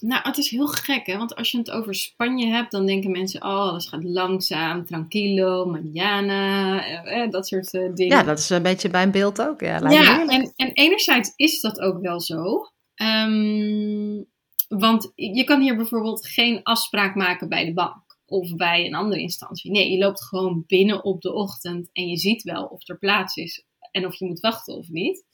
[0.01, 1.17] nou, het is heel gek, hè?
[1.17, 5.77] Want als je het over Spanje hebt, dan denken mensen: oh, alles gaat langzaam, tranquilo,
[5.77, 8.17] mañana, eh, eh, dat soort uh, dingen.
[8.17, 9.61] Ja, dat is een beetje bij een beeld ook.
[9.61, 12.67] Ja, ja en, en enerzijds is dat ook wel zo.
[12.95, 14.25] Um,
[14.67, 19.21] want je kan hier bijvoorbeeld geen afspraak maken bij de bank of bij een andere
[19.21, 19.71] instantie.
[19.71, 23.35] Nee, je loopt gewoon binnen op de ochtend en je ziet wel of er plaats
[23.35, 25.25] is en of je moet wachten of niet.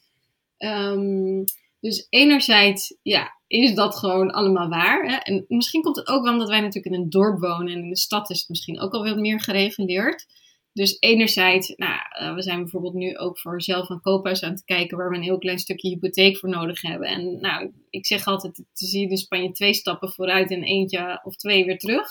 [0.57, 1.43] Um,
[1.79, 5.09] dus enerzijds, ja, is dat gewoon allemaal waar.
[5.09, 5.15] Hè?
[5.15, 7.97] En misschien komt het ook omdat wij natuurlijk in een dorp wonen en in de
[7.97, 10.25] stad is het misschien ook al wat meer gereguleerd.
[10.73, 14.63] Dus enerzijds, nou, eh, we zijn bijvoorbeeld nu ook voor zelf een koophuis aan het
[14.63, 17.07] kijken waar we een heel klein stukje hypotheek voor nodig hebben.
[17.07, 21.35] En nou, ik zeg altijd, zie je in Spanje twee stappen vooruit en eentje of
[21.35, 22.07] twee weer terug.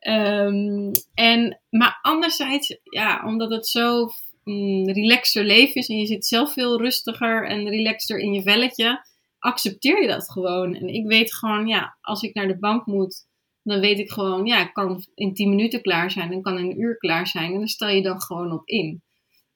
[0.00, 4.08] Um, en, maar anderzijds, ja, omdat het zo
[4.44, 9.06] mm, relaxter leven is en je zit zelf veel rustiger en relaxter in je velletje,
[9.46, 10.74] accepteer je dat gewoon.
[10.74, 13.26] En ik weet gewoon, ja, als ik naar de bank moet,
[13.62, 16.64] dan weet ik gewoon, ja, ik kan in 10 minuten klaar zijn en kan in
[16.64, 17.52] een uur klaar zijn.
[17.52, 19.02] En daar stel je dan gewoon op in.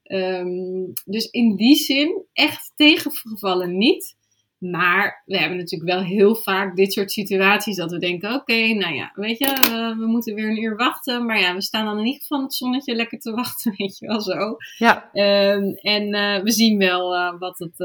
[0.02, 4.16] Um, dus in die zin, echt tegengevallen niet.
[4.60, 8.94] Maar we hebben natuurlijk wel heel vaak dit soort situaties dat we denken: oké, nou
[8.94, 11.26] ja, weet je, uh, we moeten weer een uur wachten.
[11.26, 14.06] Maar ja, we staan dan in ieder geval het zonnetje lekker te wachten, weet je
[14.06, 14.56] wel zo.
[14.78, 15.10] Ja.
[15.12, 17.76] Um, en uh, we zien wel uh, wat het,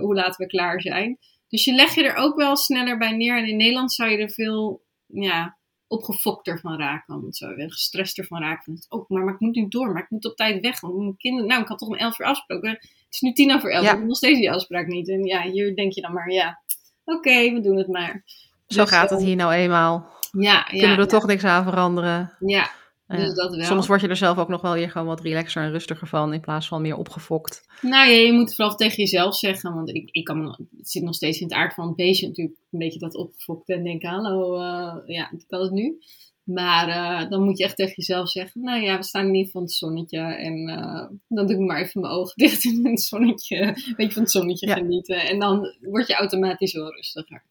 [0.00, 1.18] hoe laat we klaar zijn.
[1.48, 3.36] Dus je leg je er ook wel sneller bij neer.
[3.36, 5.58] En in Nederland zou je er veel ja,
[5.92, 7.14] opgefokter van raken.
[7.14, 8.84] Om het zo gestrester van raken.
[8.88, 10.80] Oh, maar, maar ik moet nu door, maar ik moet op tijd weg.
[10.80, 12.70] Want mijn kinderen, nou, ik had toch om elf uur afgesproken.
[12.70, 13.90] Het is nu tien over elf, ja.
[13.90, 15.08] ik heb nog steeds die afspraak niet.
[15.08, 16.60] En ja, hier denk je dan maar, ja,
[17.04, 18.22] oké, okay, we doen het maar.
[18.66, 20.06] Zo dus, gaat het hier nou eenmaal.
[20.32, 21.18] Ja, ja Kunnen we er ja.
[21.18, 22.36] toch niks aan veranderen.
[22.40, 22.70] Ja,
[23.16, 23.64] dus dat wel.
[23.64, 26.32] Soms word je er zelf ook nog wel weer gewoon wat relaxer en rustiger van,
[26.32, 27.66] in plaats van meer opgefokt.
[27.80, 31.02] Nou ja, je moet het vooral tegen jezelf zeggen, want ik, ik kan, het zit
[31.02, 34.08] nog steeds in het aard van het beestje natuurlijk, een beetje dat opgefokte en denken,
[34.08, 35.98] hallo, uh, ja, kan het nu?
[36.44, 39.62] Maar uh, dan moet je echt tegen jezelf zeggen, nou ja, we staan niet van
[39.62, 43.60] het zonnetje en uh, dan doe ik maar even mijn ogen dicht en het zonnetje,
[43.62, 44.74] een beetje van het zonnetje ja.
[44.74, 45.20] genieten.
[45.20, 47.44] En dan word je automatisch wel rustiger.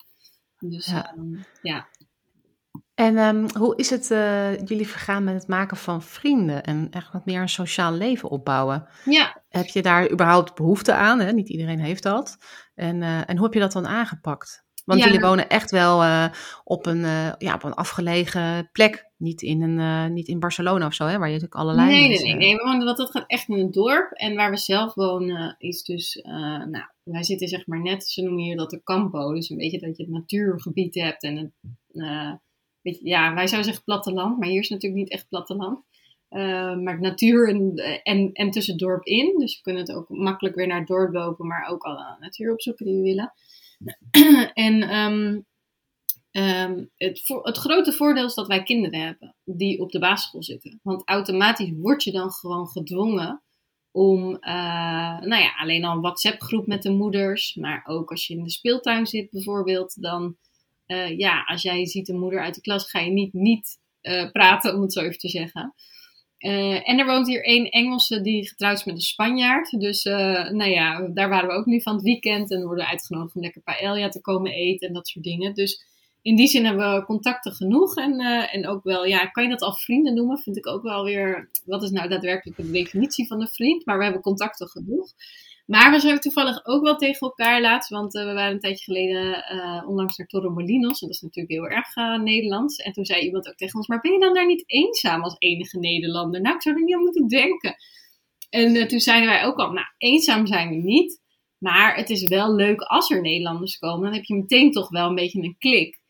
[0.59, 1.13] Dus ja.
[1.17, 1.87] Um, ja.
[3.01, 7.11] En um, hoe is het uh, jullie vergaan met het maken van vrienden en echt
[7.11, 8.87] wat meer een sociaal leven opbouwen?
[9.05, 9.41] Ja.
[9.49, 11.19] Heb je daar überhaupt behoefte aan?
[11.19, 11.31] Hè?
[11.31, 12.37] Niet iedereen heeft dat.
[12.75, 14.65] En, uh, en hoe heb je dat dan aangepakt?
[14.85, 16.25] Want ja, jullie wonen echt wel uh,
[16.63, 17.01] op, een,
[17.37, 19.09] ja, op een afgelegen plek.
[19.17, 22.27] Niet in, een, niet in Barcelona of zo, hè, waar je natuurlijk allerlei nee, mensen...
[22.27, 22.55] Nee, nee, nee.
[22.55, 24.11] We wonen, want dat gaat echt in een dorp.
[24.11, 26.21] En waar we zelf wonen is dus...
[26.69, 29.33] nou, wij zitten zeg maar net, ze noemen hier dat de campo.
[29.33, 31.51] Dus een beetje dat je het natuurgebied hebt en het
[32.81, 35.83] ja, wij zouden zeggen platteland, maar hier is natuurlijk niet echt platteland.
[36.29, 39.39] Uh, maar natuur en, en, en tussen het dorp in.
[39.39, 42.51] Dus we kunnen het ook makkelijk weer naar het dorp lopen, maar ook alle natuur
[42.51, 43.33] opzoeken die we willen.
[44.67, 45.45] en um,
[46.31, 50.79] um, het, het grote voordeel is dat wij kinderen hebben die op de basisschool zitten.
[50.83, 53.43] Want automatisch word je dan gewoon gedwongen
[53.91, 58.33] om, uh, nou ja, alleen al een WhatsApp-groep met de moeders, maar ook als je
[58.33, 60.37] in de speeltuin zit bijvoorbeeld, dan
[60.91, 64.31] uh, ja, als jij ziet een moeder uit de klas, ga je niet niet uh,
[64.31, 65.73] praten, om het zo even te zeggen.
[66.39, 69.79] Uh, en er woont hier één Engelse die getrouwd is met een Spanjaard.
[69.79, 72.51] Dus nou ja, daar waren we ook nu van het weekend.
[72.51, 75.53] En worden uitgenodigd om lekker paella te komen eten en dat soort dingen.
[75.53, 75.85] Dus
[76.21, 77.95] in die zin hebben we contacten genoeg.
[77.95, 78.19] En,
[78.51, 80.37] en ook wel, ja, kan je dat al vrienden noemen?
[80.37, 83.85] Vind ik ook wel weer, wat is nou daadwerkelijk de definitie van een vriend?
[83.85, 85.09] Maar we hebben contacten genoeg.
[85.71, 88.83] Maar we zijn toevallig ook wel tegen elkaar laatst, want uh, we waren een tijdje
[88.83, 91.01] geleden uh, onlangs naar Torremolinos.
[91.01, 92.77] En dat is natuurlijk heel erg uh, Nederlands.
[92.77, 95.35] En toen zei iemand ook tegen ons, maar ben je dan daar niet eenzaam als
[95.37, 96.41] enige Nederlander?
[96.41, 97.75] Nou, ik zou er niet aan moeten denken.
[98.49, 101.21] En toen zeiden wij ook al, nou, eenzaam zijn we niet.
[101.57, 104.03] Maar het is wel leuk als er Nederlanders komen.
[104.03, 106.00] Dan heb je meteen toch wel een beetje een klik.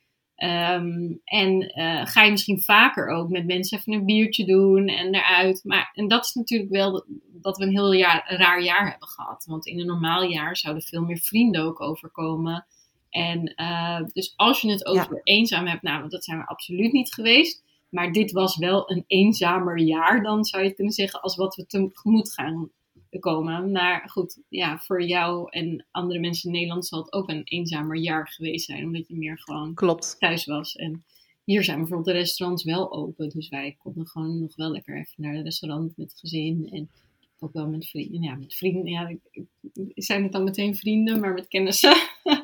[0.44, 5.16] Um, en uh, ga je misschien vaker ook met mensen even een biertje doen en
[5.16, 5.62] eruit.
[5.64, 7.06] Maar, en dat is natuurlijk wel dat,
[7.42, 9.46] dat we een heel jaar, een raar jaar hebben gehad.
[9.46, 12.66] Want in een normaal jaar zouden veel meer vrienden ook overkomen.
[13.10, 15.22] En uh, dus als je het over ja.
[15.24, 17.64] eenzaam hebt, nou, dat zijn we absoluut niet geweest.
[17.90, 21.66] Maar dit was wel een eenzamer jaar, dan zou je kunnen zeggen, als wat we
[21.66, 22.70] tegemoet gaan.
[23.20, 23.72] Komen.
[23.72, 27.98] Maar goed, ja, voor jou en andere mensen in Nederland zal het ook een eenzamer
[27.98, 28.84] jaar geweest zijn.
[28.84, 30.16] Omdat je meer gewoon Klopt.
[30.20, 30.76] thuis was.
[30.76, 31.04] En
[31.44, 33.30] hier zijn bijvoorbeeld de restaurants wel open.
[33.30, 36.70] Dus wij konden gewoon nog wel lekker even naar het restaurant met het gezin.
[36.72, 36.90] En
[37.40, 38.22] ook wel met vrienden.
[38.22, 38.92] Ja, met vrienden.
[38.92, 39.16] Ja,
[39.96, 41.96] zijn het dan meteen vrienden, maar met kennissen.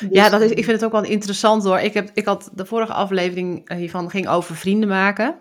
[0.00, 1.78] Dus, Ja, dat is, ik vind het ook wel interessant hoor.
[1.78, 5.38] Ik, heb, ik had de vorige aflevering eh, hiervan ging over vrienden maken.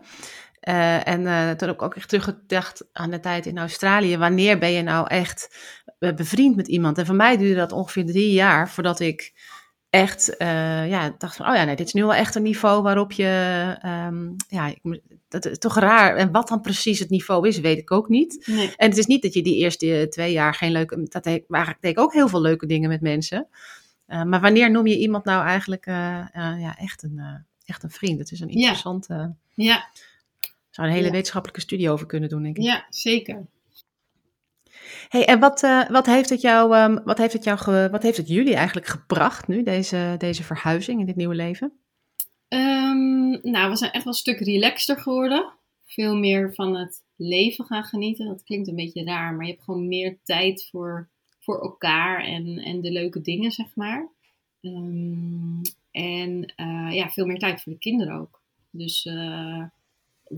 [0.66, 4.18] Eh, en eh, toen heb ik ook echt teruggedacht aan de tijd in Australië.
[4.18, 5.58] Wanneer ben je nou echt
[6.00, 6.98] eh, bevriend met iemand?
[6.98, 9.34] En voor mij duurde dat ongeveer drie jaar voordat ik
[9.90, 10.36] echt
[10.88, 11.48] ja, dacht van...
[11.50, 13.76] Oh ja, nee, dit is nu wel echt een niveau waarop je...
[13.82, 16.16] ehm, ja, ik, dat is toch raar.
[16.16, 18.44] En wat dan precies het niveau is, weet ik ook niet.
[18.46, 18.74] Nee.
[18.76, 21.04] En het is niet dat je die eerste twee jaar geen leuke...
[21.04, 23.48] Dat deed, maar deed ik ook heel veel leuke dingen met mensen.
[24.08, 25.96] Uh, maar wanneer noem je iemand nou eigenlijk uh,
[26.34, 28.18] ja, echt, een, echt een vriend?
[28.18, 29.36] Dat is een interessante...
[29.54, 29.90] Ja.
[30.76, 31.12] Zou een hele Ja.
[31.12, 32.64] wetenschappelijke studie over kunnen doen, denk ik.
[32.64, 33.46] Ja, zeker.
[35.10, 38.04] Hey, en wat, uh, wat, heeft het jou, um, wat, heeft het jou ge, wat
[38.04, 41.74] heeft het jullie eigenlijk gebracht nu, deze, deze verhuizing in dit nieuwe leven?
[42.48, 45.54] Um, nou, we zijn echt wel een stuk relaxter geworden.
[45.86, 48.28] Veel meer van het leven gaan genieten.
[48.28, 51.10] Dat klinkt een beetje raar, maar je hebt gewoon meer tijd voor,
[51.40, 54.10] voor elkaar en, en de leuke dingen, zeg maar.
[54.62, 55.62] Um,
[55.92, 58.42] en uh, ja, veel meer tijd voor de kinderen ook.
[58.72, 59.64] Dus uh,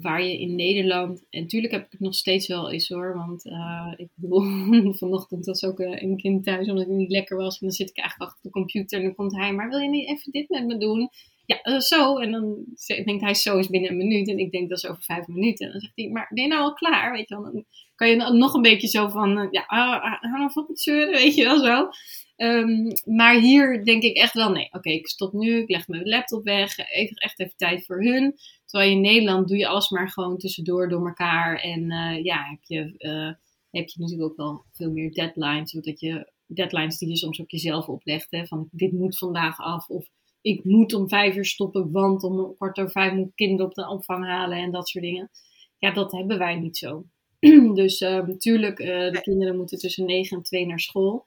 [0.01, 3.45] waar je in Nederland, en natuurlijk heb ik het nog steeds wel eens hoor, want
[3.45, 4.43] uh, ik bedoel,
[5.03, 7.59] vanochtend was ook uh, een kind thuis omdat hij niet lekker was.
[7.59, 9.89] En dan zit ik eigenlijk achter de computer en dan komt hij, maar wil je
[9.89, 11.09] niet even dit met me doen?
[11.45, 12.17] Ja, uh, zo.
[12.17, 14.27] En dan denkt hij, zo is binnen een minuut.
[14.27, 15.65] En ik denk, dat is over vijf minuten.
[15.65, 17.11] En dan zegt hij, maar ben je nou al klaar?
[17.11, 20.67] Weet je wel, dan kan je nog een beetje zo van, ja, hou nou op
[20.67, 21.89] het zeuren, weet je wel zo.
[22.37, 26.07] Um, maar hier denk ik echt wel, nee, oké, ik stop nu, ik leg mijn
[26.07, 28.35] laptop weg, even, echt even tijd voor hun.
[28.67, 31.59] Terwijl in Nederland doe je alles maar gewoon tussendoor door elkaar.
[31.59, 33.33] En uh, ja, heb je, uh,
[33.71, 37.51] heb je natuurlijk ook wel veel meer deadlines, zodat je deadlines die je soms ook
[37.51, 40.09] jezelf oplegt, hè, van dit moet vandaag af, of
[40.41, 43.73] ik moet om vijf uur stoppen, want om kwart over vijf moet ik kinderen op
[43.73, 45.29] de opvang halen en dat soort dingen.
[45.77, 47.03] Ja, dat hebben wij niet zo.
[47.73, 51.25] dus uh, natuurlijk, de kinderen moeten tussen negen en twee naar school.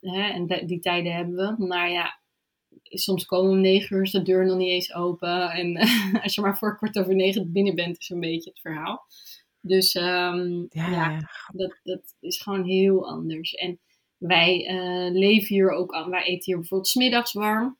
[0.00, 1.66] Hè, en die tijden hebben we.
[1.66, 2.20] Maar ja,
[2.88, 5.50] soms komen om negen uur is de deur nog niet eens open.
[5.50, 8.60] En uh, als je maar voor kwart over negen binnen bent, is een beetje het
[8.60, 9.06] verhaal.
[9.60, 13.54] Dus um, ja, Dat, dat is gewoon heel anders.
[13.54, 13.80] En
[14.18, 16.10] wij uh, leven hier ook aan.
[16.10, 17.78] Wij eten hier bijvoorbeeld smiddags warm.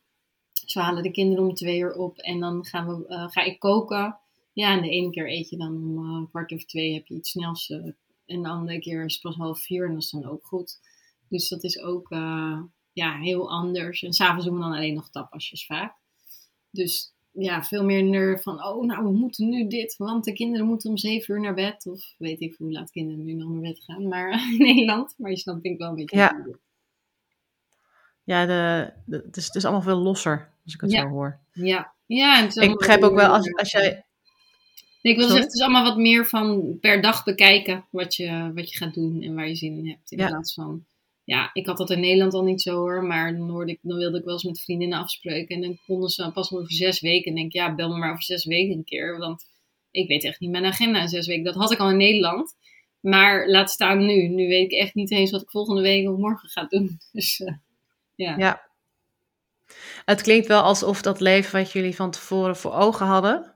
[0.65, 2.19] Dus we halen de kinderen om twee uur op.
[2.19, 4.19] En dan gaan we, uh, ga ik koken.
[4.53, 7.31] Ja, en de ene keer eet je dan om kwart over twee heb je iets
[7.31, 7.71] snels.
[8.27, 10.79] en de andere keer is het pas half vier en dat is dan ook goed.
[11.29, 12.63] Dus dat is ook uh,
[12.97, 14.03] ja, heel anders.
[14.03, 15.95] En s'avonds doen we dan alleen nog tapasjes vaak.
[16.71, 20.91] Dus ja, veel meer van, oh nou, we moeten nu dit, want de kinderen moeten
[20.91, 21.87] om zeven uur naar bed.
[21.87, 25.15] Of weet ik hoe laat kinderen nu nog naar bed gaan, maar in Nederland.
[25.19, 26.17] Maar je snapt denk ik wel een beetje.
[26.17, 26.47] Ja,
[28.25, 31.01] ja de, de, het, is, het is allemaal veel losser, als ik het ja.
[31.01, 31.39] zo hoor.
[31.53, 32.43] Ja, ja.
[32.43, 34.05] Het ik begrijp ook wel, als, als jij...
[35.03, 38.53] Nee, ik wil zeggen, het is allemaal wat meer van per dag bekijken wat je,
[38.55, 40.11] wat je gaat doen en waar je zin in hebt.
[40.11, 40.29] In ja.
[40.29, 40.85] plaats van
[41.27, 43.97] ja, ik had dat in Nederland al niet zo hoor, maar dan, hoorde ik, dan
[43.97, 45.57] wilde ik wel eens met vriendinnen afspreken.
[45.57, 47.29] En dan konden ze pas over zes weken.
[47.31, 49.19] En denk ik, ja, bel me maar over zes weken een keer.
[49.19, 49.45] Want
[49.91, 51.45] ik weet echt niet mijn agenda in zes weken.
[51.45, 52.55] Dat had ik al in Nederland.
[53.01, 54.29] Maar laat staan nu.
[54.29, 56.99] Nu weet ik echt niet eens wat ik volgende week of morgen ga doen.
[57.13, 57.55] Dus uh,
[58.15, 58.37] ja.
[58.37, 58.63] ja.
[60.05, 63.55] Het klinkt wel alsof dat leven wat jullie van tevoren voor ogen hadden,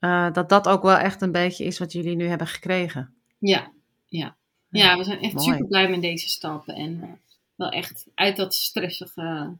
[0.00, 3.14] uh, dat dat ook wel echt een beetje is wat jullie nu hebben gekregen.
[3.38, 3.72] Ja,
[4.06, 4.36] ja.
[4.70, 5.46] Ja, we zijn echt Mooi.
[5.46, 6.74] super blij met deze stappen.
[6.74, 7.10] En uh,
[7.54, 9.56] wel echt uit dat stressige.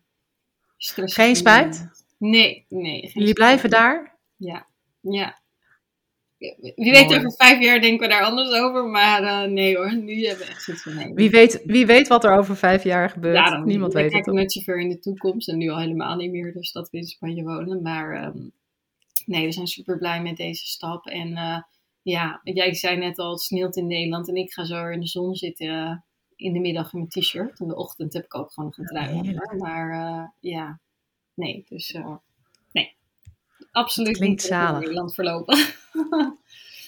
[0.77, 1.89] stressige geen spijt?
[2.19, 3.11] Nee, nee.
[3.15, 4.17] Jullie blijven daar?
[4.37, 4.67] Ja,
[5.01, 5.39] ja.
[6.77, 8.85] Wie weet, over vijf jaar denken we daar anders over.
[8.85, 11.15] Maar uh, nee hoor, nu hebben we echt zoiets van nee.
[11.15, 13.65] Wie weet, wie weet wat er over vijf jaar gebeurt?
[13.65, 14.27] Niemand weet het.
[14.27, 16.53] Ik net zo ver in de toekomst en nu al helemaal niet meer.
[16.53, 17.83] Dus dat we in Spanje wonen.
[17.83, 18.53] Maar um,
[19.27, 21.07] nee, we zijn super blij met deze stap.
[21.07, 21.29] En.
[21.31, 21.59] Uh,
[22.03, 25.07] ja, jij zei net al, het sneeuwt in Nederland en ik ga zo in de
[25.07, 25.97] zon zitten uh,
[26.37, 27.61] in de middag in mijn t-shirt.
[27.61, 29.57] In de ochtend heb ik ook gewoon nog een trui onder.
[29.59, 30.81] Maar uh, ja,
[31.35, 32.17] nee, dus uh,
[32.73, 32.97] nee.
[33.73, 35.59] Absoluut niet in Nederland verlopen.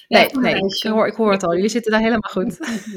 [0.08, 1.54] nee, ja, nee ik, hoor, ik hoor het al.
[1.54, 2.58] Jullie zitten daar helemaal goed.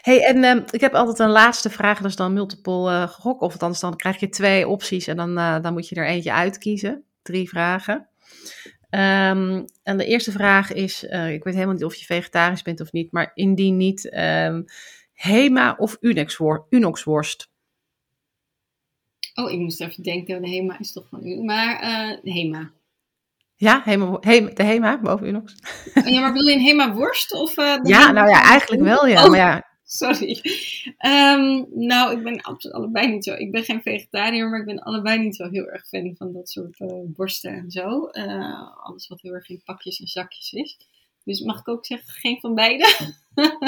[0.00, 3.40] hey, en um, ik heb altijd een laatste vraag, dat is dan multiple uh, gok.
[3.40, 6.32] Of althans, dan krijg je twee opties en dan, uh, dan moet je er eentje
[6.32, 7.04] uitkiezen.
[7.22, 8.08] Drie vragen.
[8.96, 12.80] Um, en de eerste vraag is, uh, ik weet helemaal niet of je vegetarisch bent
[12.80, 14.64] of niet, maar indien niet, um,
[15.12, 17.50] Hema of Unoxworst?
[19.34, 22.70] Oh, ik moest even denken, de Hema is toch van u, maar uh, Hema.
[23.54, 25.54] Ja, Hema, Hema, de Hema boven Unox.
[25.94, 27.32] Ja, maar bedoel je een Hema worst?
[27.32, 29.24] Of, uh, ja, nou ja, eigenlijk wel ja.
[29.24, 29.65] Oh, maar ja.
[30.00, 30.40] Sorry.
[31.06, 33.34] Um, nou, ik ben absoluut allebei niet zo.
[33.34, 36.48] Ik ben geen vegetariër, maar ik ben allebei niet zo heel erg fan van dat
[36.48, 38.08] soort uh, borsten en zo.
[38.12, 40.76] Uh, alles wat heel erg in pakjes en zakjes is.
[41.24, 43.14] Dus mag ik ook zeggen, geen van beide?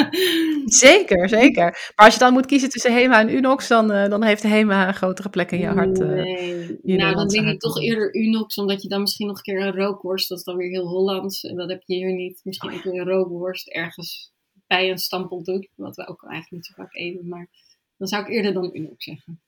[0.85, 1.65] zeker, zeker.
[1.97, 4.89] Maar als je dan moet kiezen tussen Hema en Unox, dan, uh, dan heeft Hema
[4.89, 5.99] een grotere plek in je hart.
[5.99, 9.61] Nee, nou dan denk ik toch eerder Unox, omdat je dan misschien nog een keer
[9.61, 11.45] een rookworst, dat is dan weer heel Hollands.
[11.45, 12.41] En dat heb je hier niet.
[12.45, 14.33] Misschien keer een rookworst ergens
[14.69, 17.29] bij een stampel doet, wat we ook eigenlijk niet zo vaak eten.
[17.29, 17.49] Maar
[17.97, 19.41] dan zou ik eerder dan Unox zeggen.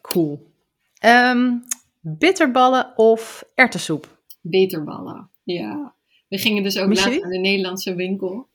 [0.00, 0.52] Cool.
[1.04, 1.64] Um,
[2.00, 4.18] bitterballen of ertessoep?
[4.40, 5.94] Bitterballen, ja.
[6.28, 8.48] We gingen dus ook later naar de Nederlandse winkel.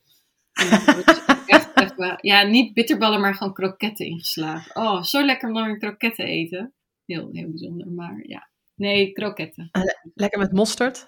[0.53, 4.81] En dus echt, ja, niet bitterballen, maar gewoon kroketten ingeslagen.
[4.81, 6.73] Oh, zo lekker om dan weer kroketten eten.
[7.05, 8.49] Heel, heel bijzonder, maar ja.
[8.75, 9.69] Nee, kroketten.
[10.13, 11.07] lekker met mosterd?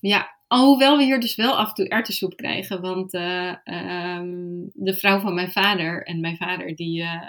[0.00, 2.80] Ja, alhoewel we hier dus wel af en toe erwtensoep krijgen.
[2.80, 7.22] Want uh, um, de vrouw van mijn vader en mijn vader, die uh,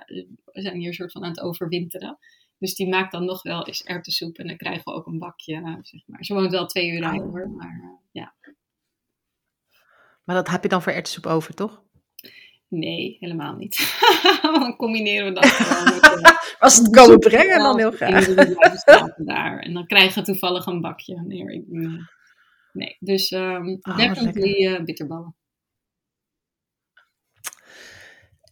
[0.51, 2.17] zijn hier een soort van aan het overwinteren.
[2.57, 5.80] Dus die maakt dan nog wel eens erwtensoep en dan krijgen we ook een bakje,
[5.82, 6.24] zeg maar.
[6.24, 8.34] Ze woont wel twee uur rijden hoor, maar uh, ja.
[10.24, 11.82] Maar dat heb je dan voor erwtensoep over, toch?
[12.67, 13.99] Nee, helemaal niet.
[14.41, 16.22] dan combineren we dat gewoon.
[16.59, 18.26] Als het komen brengen, dan heel graag.
[19.15, 19.59] daar.
[19.59, 21.22] En dan krijgen we toevallig een bakje.
[21.22, 21.63] Nee, ik,
[22.80, 22.98] nee.
[23.00, 25.36] dus um, oh, definitely uh, bitterballen.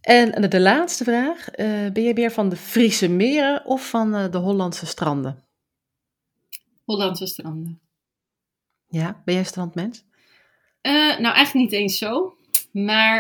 [0.02, 1.60] En de laatste vraag.
[1.60, 5.44] Uh, ben je meer van de Friese meren of van uh, de Hollandse stranden?
[6.86, 7.80] Hollandse stranden.
[8.88, 10.06] Ja, ben jij strandmens?
[10.82, 12.36] Nou, eigenlijk niet eens zo.
[12.72, 13.20] Maar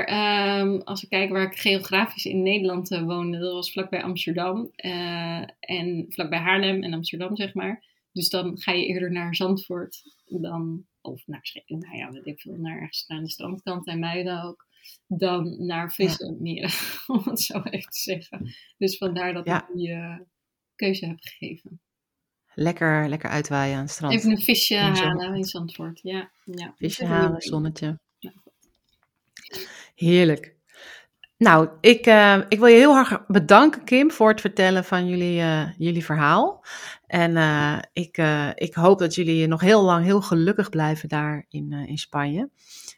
[0.59, 4.71] um, als we kijken waar ik geografisch in Nederland woonde, dat was vlakbij Amsterdam.
[5.59, 7.85] En vlakbij Haarlem en Amsterdam, zeg maar.
[8.11, 12.55] Dus dan ga je eerder naar Zandvoort dan, of naar, nou ja, weet ik veel,
[12.57, 14.65] naar ergens aan de strandkant en Muiden ook.
[15.07, 16.71] Dan naar Friese meren,
[17.17, 18.55] om het zo even te zeggen.
[18.77, 19.61] Dus vandaar dat ja.
[19.61, 20.19] ik die uh,
[20.75, 21.81] keuze heb gegeven.
[22.53, 24.13] Lekker, lekker uitwaaien aan het strand.
[24.13, 26.31] Even een visje in halen in Zandvoort, ja.
[26.45, 26.73] ja.
[26.77, 27.99] Visje halen, zonnetje.
[28.19, 28.33] Ja.
[29.95, 30.55] Heerlijk.
[31.37, 35.39] Nou, ik, uh, ik wil je heel erg bedanken, Kim, voor het vertellen van jullie,
[35.39, 36.65] uh, jullie verhaal.
[37.07, 38.17] En uh, ik,
[38.55, 42.49] ik hoop dat jullie nog heel lang heel gelukkig blijven daar in, in Spanje.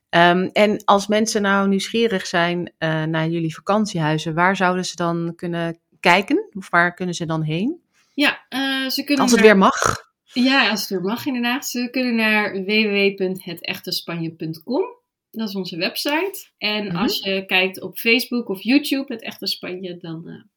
[0.10, 2.74] Um, en als mensen nou nieuwsgierig zijn
[3.10, 6.47] naar jullie vakantiehuizen, waar zouden ze dan kunnen kijken?
[6.53, 7.82] Of waar kunnen ze dan heen?
[8.14, 8.45] Ja,
[8.89, 9.24] ze kunnen.
[9.24, 9.49] Als het naar...
[9.49, 10.07] weer mag.
[10.34, 11.68] Ja, als het weer mag, inderdaad.
[11.68, 14.97] Ze kunnen naar www.hetechtespanje.com.
[15.32, 16.49] Dat is onze website.
[16.57, 16.99] En mm -hmm.
[16.99, 20.49] als je kijkt op Facebook of YouTube, het echte Spanje, dan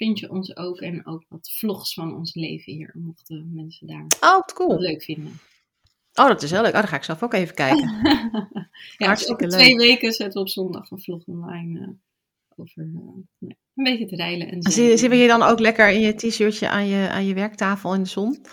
[0.00, 0.80] vind je ons ook.
[0.80, 4.78] En ook wat vlogs van ons leven hier, mochten mensen daar oh, cool.
[4.78, 5.38] leuk vinden.
[6.14, 6.74] Oh, dat is heel leuk.
[6.74, 7.88] Oh, dan ga ik zelf ook even kijken.
[8.98, 9.58] ja, Hartstikke leuk.
[9.58, 11.88] twee weken zetten we op zondag een vlog online uh,
[12.56, 14.48] over uh, een beetje te rijden.
[14.48, 17.94] En zie, zie je dan ook lekker in je t-shirtje aan je, aan je werktafel
[17.94, 18.44] in de zon?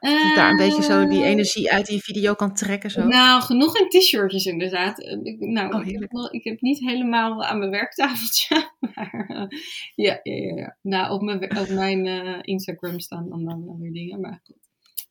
[0.00, 2.90] Dat je daar een beetje zo die energie uit die video kan trekken.
[2.90, 3.06] Zo.
[3.06, 4.98] Nou, genoeg in t-shirtjes inderdaad.
[4.98, 8.56] Ik, nou, oh, ik, heb wel, ik, heb niet helemaal aan mijn werktafeltje.
[8.94, 9.60] Maar uh,
[9.94, 10.76] ja, ja, ja, ja.
[10.82, 14.20] Nou, op mijn, op mijn uh, Instagram staan dan, dan weer dingen.
[14.20, 14.56] Maar goed.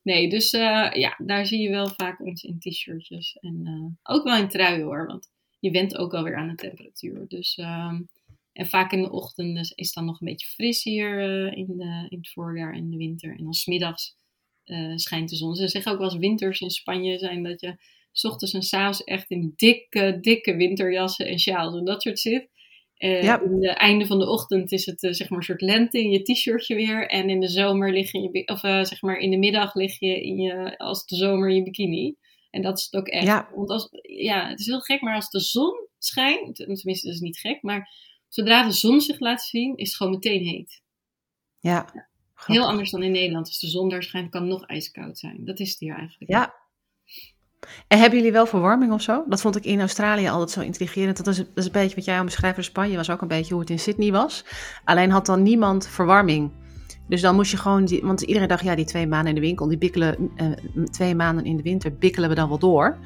[0.02, 3.36] Nee, dus uh, ja, daar zie je wel vaak ons in t-shirtjes.
[3.40, 5.06] En ook wel in truien hoor.
[5.06, 5.30] Want
[5.60, 7.24] je went ook alweer aan de temperatuur.
[7.28, 8.08] Dus, um,
[8.52, 11.20] en vaak in de ochtend is het dan nog een beetje fris hier
[11.56, 13.36] in, de, in het voorjaar en de winter.
[13.36, 14.16] En dan smiddags
[14.68, 15.54] uh, schijnt de zon.
[15.54, 17.76] Ze zeggen ook wel eens winters in Spanje zijn dat je
[18.12, 22.18] s ochtends en s avonds echt in dikke, dikke winterjassen en sjaals en dat soort
[22.18, 22.48] zit.
[22.98, 23.40] Uh, ja.
[23.40, 26.10] In het einde van de ochtend is het uh, zeg maar een soort lente in
[26.10, 27.08] je t-shirtje weer.
[27.08, 30.00] En in de zomer lig je, in je of zeg maar in de middag lig
[30.00, 32.16] je, in je als de zomer in je bikini.
[32.50, 33.26] En dat is het ook echt.
[33.26, 33.48] Ja.
[33.54, 37.20] Want als, ja, het is heel gek, maar als de zon schijnt, tenminste dat is
[37.20, 37.88] niet gek, maar
[38.28, 40.82] zodra de zon zich laat zien, is het gewoon meteen heet.
[41.58, 41.90] Ja.
[41.94, 42.08] ja.
[42.46, 43.46] Heel anders dan in Nederland.
[43.46, 45.44] Als de zon daar schijnt, kan het nog ijskoud zijn.
[45.44, 46.30] Dat is het hier eigenlijk.
[46.30, 46.54] Ja.
[47.88, 49.24] En hebben jullie wel verwarming of zo?
[49.28, 51.16] Dat vond ik in Australië altijd zo intrigerend.
[51.16, 52.96] Dat is, dat is een beetje wat jij al beschrijft voor Spanje.
[52.96, 54.44] Was ook een beetje hoe het in Sydney was.
[54.84, 56.50] Alleen had dan niemand verwarming.
[57.08, 59.46] Dus dan moest je gewoon, die, want iedereen dacht, ja, die twee maanden in de
[59.46, 62.98] winkel, die bikkelen, uh, twee maanden in de winter bikkelen we dan wel door.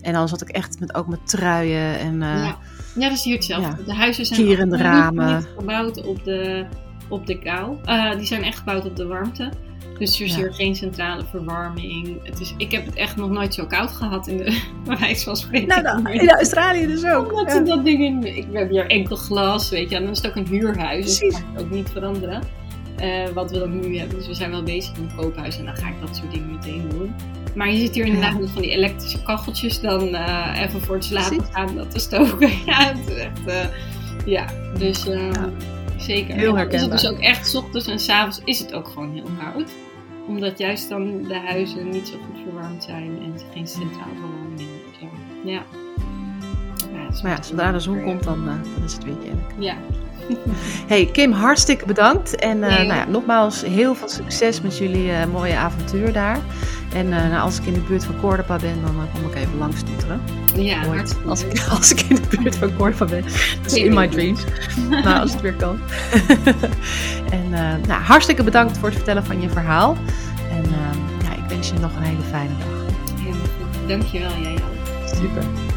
[0.00, 2.14] En dan zat ik echt met, ook met truien en...
[2.14, 2.58] Uh, ja.
[2.94, 3.68] ja, dat is hier hetzelfde.
[3.68, 3.84] Ja.
[3.84, 5.42] De huizen zijn Kierende ramen.
[5.42, 6.66] gebouwd op de
[7.08, 7.76] op de kou.
[7.86, 9.50] Uh, die zijn echt gebouwd op de warmte.
[9.98, 10.38] Dus er is ja.
[10.38, 12.18] hier geen centrale verwarming.
[12.22, 14.62] Het is, ik heb het echt nog nooit zo koud gehad in de
[14.98, 15.68] wijze van spreken.
[15.68, 17.32] Nou, nou, in Australië dus ook.
[17.32, 17.60] Omdat ja.
[17.60, 19.96] dat ding in, ik heb hier enkel glas, weet je.
[19.96, 21.18] En dan is het ook een huurhuis.
[21.18, 22.42] Dus dat mag ook niet veranderen.
[22.96, 24.16] eh, wat we dan nu hebben.
[24.16, 26.50] Dus we zijn wel bezig met een koophuis en dan ga ik dat soort dingen
[26.50, 27.14] meteen doen.
[27.54, 31.04] Maar je ziet hier inderdaad met van die elektrische kacheltjes dan eh, even voor het
[31.04, 32.50] slapen gaan dat te stoken.
[32.66, 33.64] ja, het is echt, eh,
[34.24, 34.46] ja,
[34.78, 35.30] dus ja.
[35.98, 36.34] Zeker.
[36.34, 36.90] Heel herkenbaar.
[36.90, 39.70] Dus ook echt, s ochtends en s avonds is het ook gewoon heel koud.
[40.26, 44.68] Omdat juist dan de huizen niet zo goed verwarmd zijn en geen centraal verwarming
[44.98, 45.18] hebben.
[45.44, 45.62] Ja.
[47.22, 49.16] maar ja, zodra de zon komt, dan, dan is het weer.
[49.58, 49.76] Ja,
[50.88, 52.36] Hey Kim, hartstikke bedankt.
[52.36, 56.38] En uh, nou ja, nogmaals heel veel succes met jullie uh, mooie avontuur daar.
[56.92, 59.58] En uh, nou, als ik in de buurt van Cordoba ben, dan kom ik even
[59.58, 60.20] langs toeteren.
[60.54, 60.82] Ja,
[61.26, 63.22] als ik, als ik in de buurt van Cordoba ben.
[63.62, 64.44] Dat is in my dreams.
[65.04, 65.78] nou, als het weer kan.
[67.38, 67.50] en
[67.86, 69.96] nou, hartstikke bedankt voor het vertellen van je verhaal.
[70.50, 70.64] En
[71.22, 72.96] ja, ik wens je nog een hele fijne dag.
[73.18, 73.88] Helemaal goed.
[73.88, 75.06] Dankjewel, jij ook.
[75.16, 75.67] Super.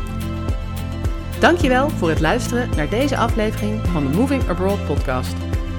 [1.42, 5.34] Dankjewel voor het luisteren naar deze aflevering van de Moving Abroad podcast.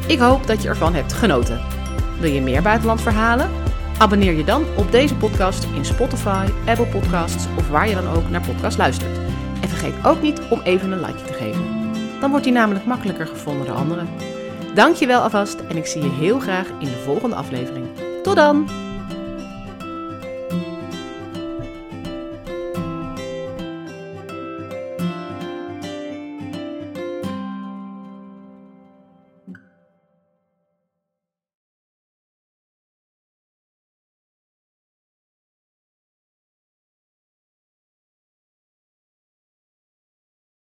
[0.06, 1.60] Ik hoop dat je ervan hebt genoten.
[2.20, 3.50] Wil je meer buitenlandverhalen?
[3.98, 8.28] Abonneer je dan op deze podcast in Spotify, Apple Podcasts of waar je dan ook
[8.28, 9.18] naar podcast luistert.
[9.60, 11.92] En vergeet ook niet om even een like te geven.
[12.20, 14.08] Dan wordt die namelijk makkelijker gevonden door anderen.
[14.74, 17.86] Dankjewel alvast en ik zie je heel graag in de volgende aflevering.
[18.22, 18.68] Tot dan!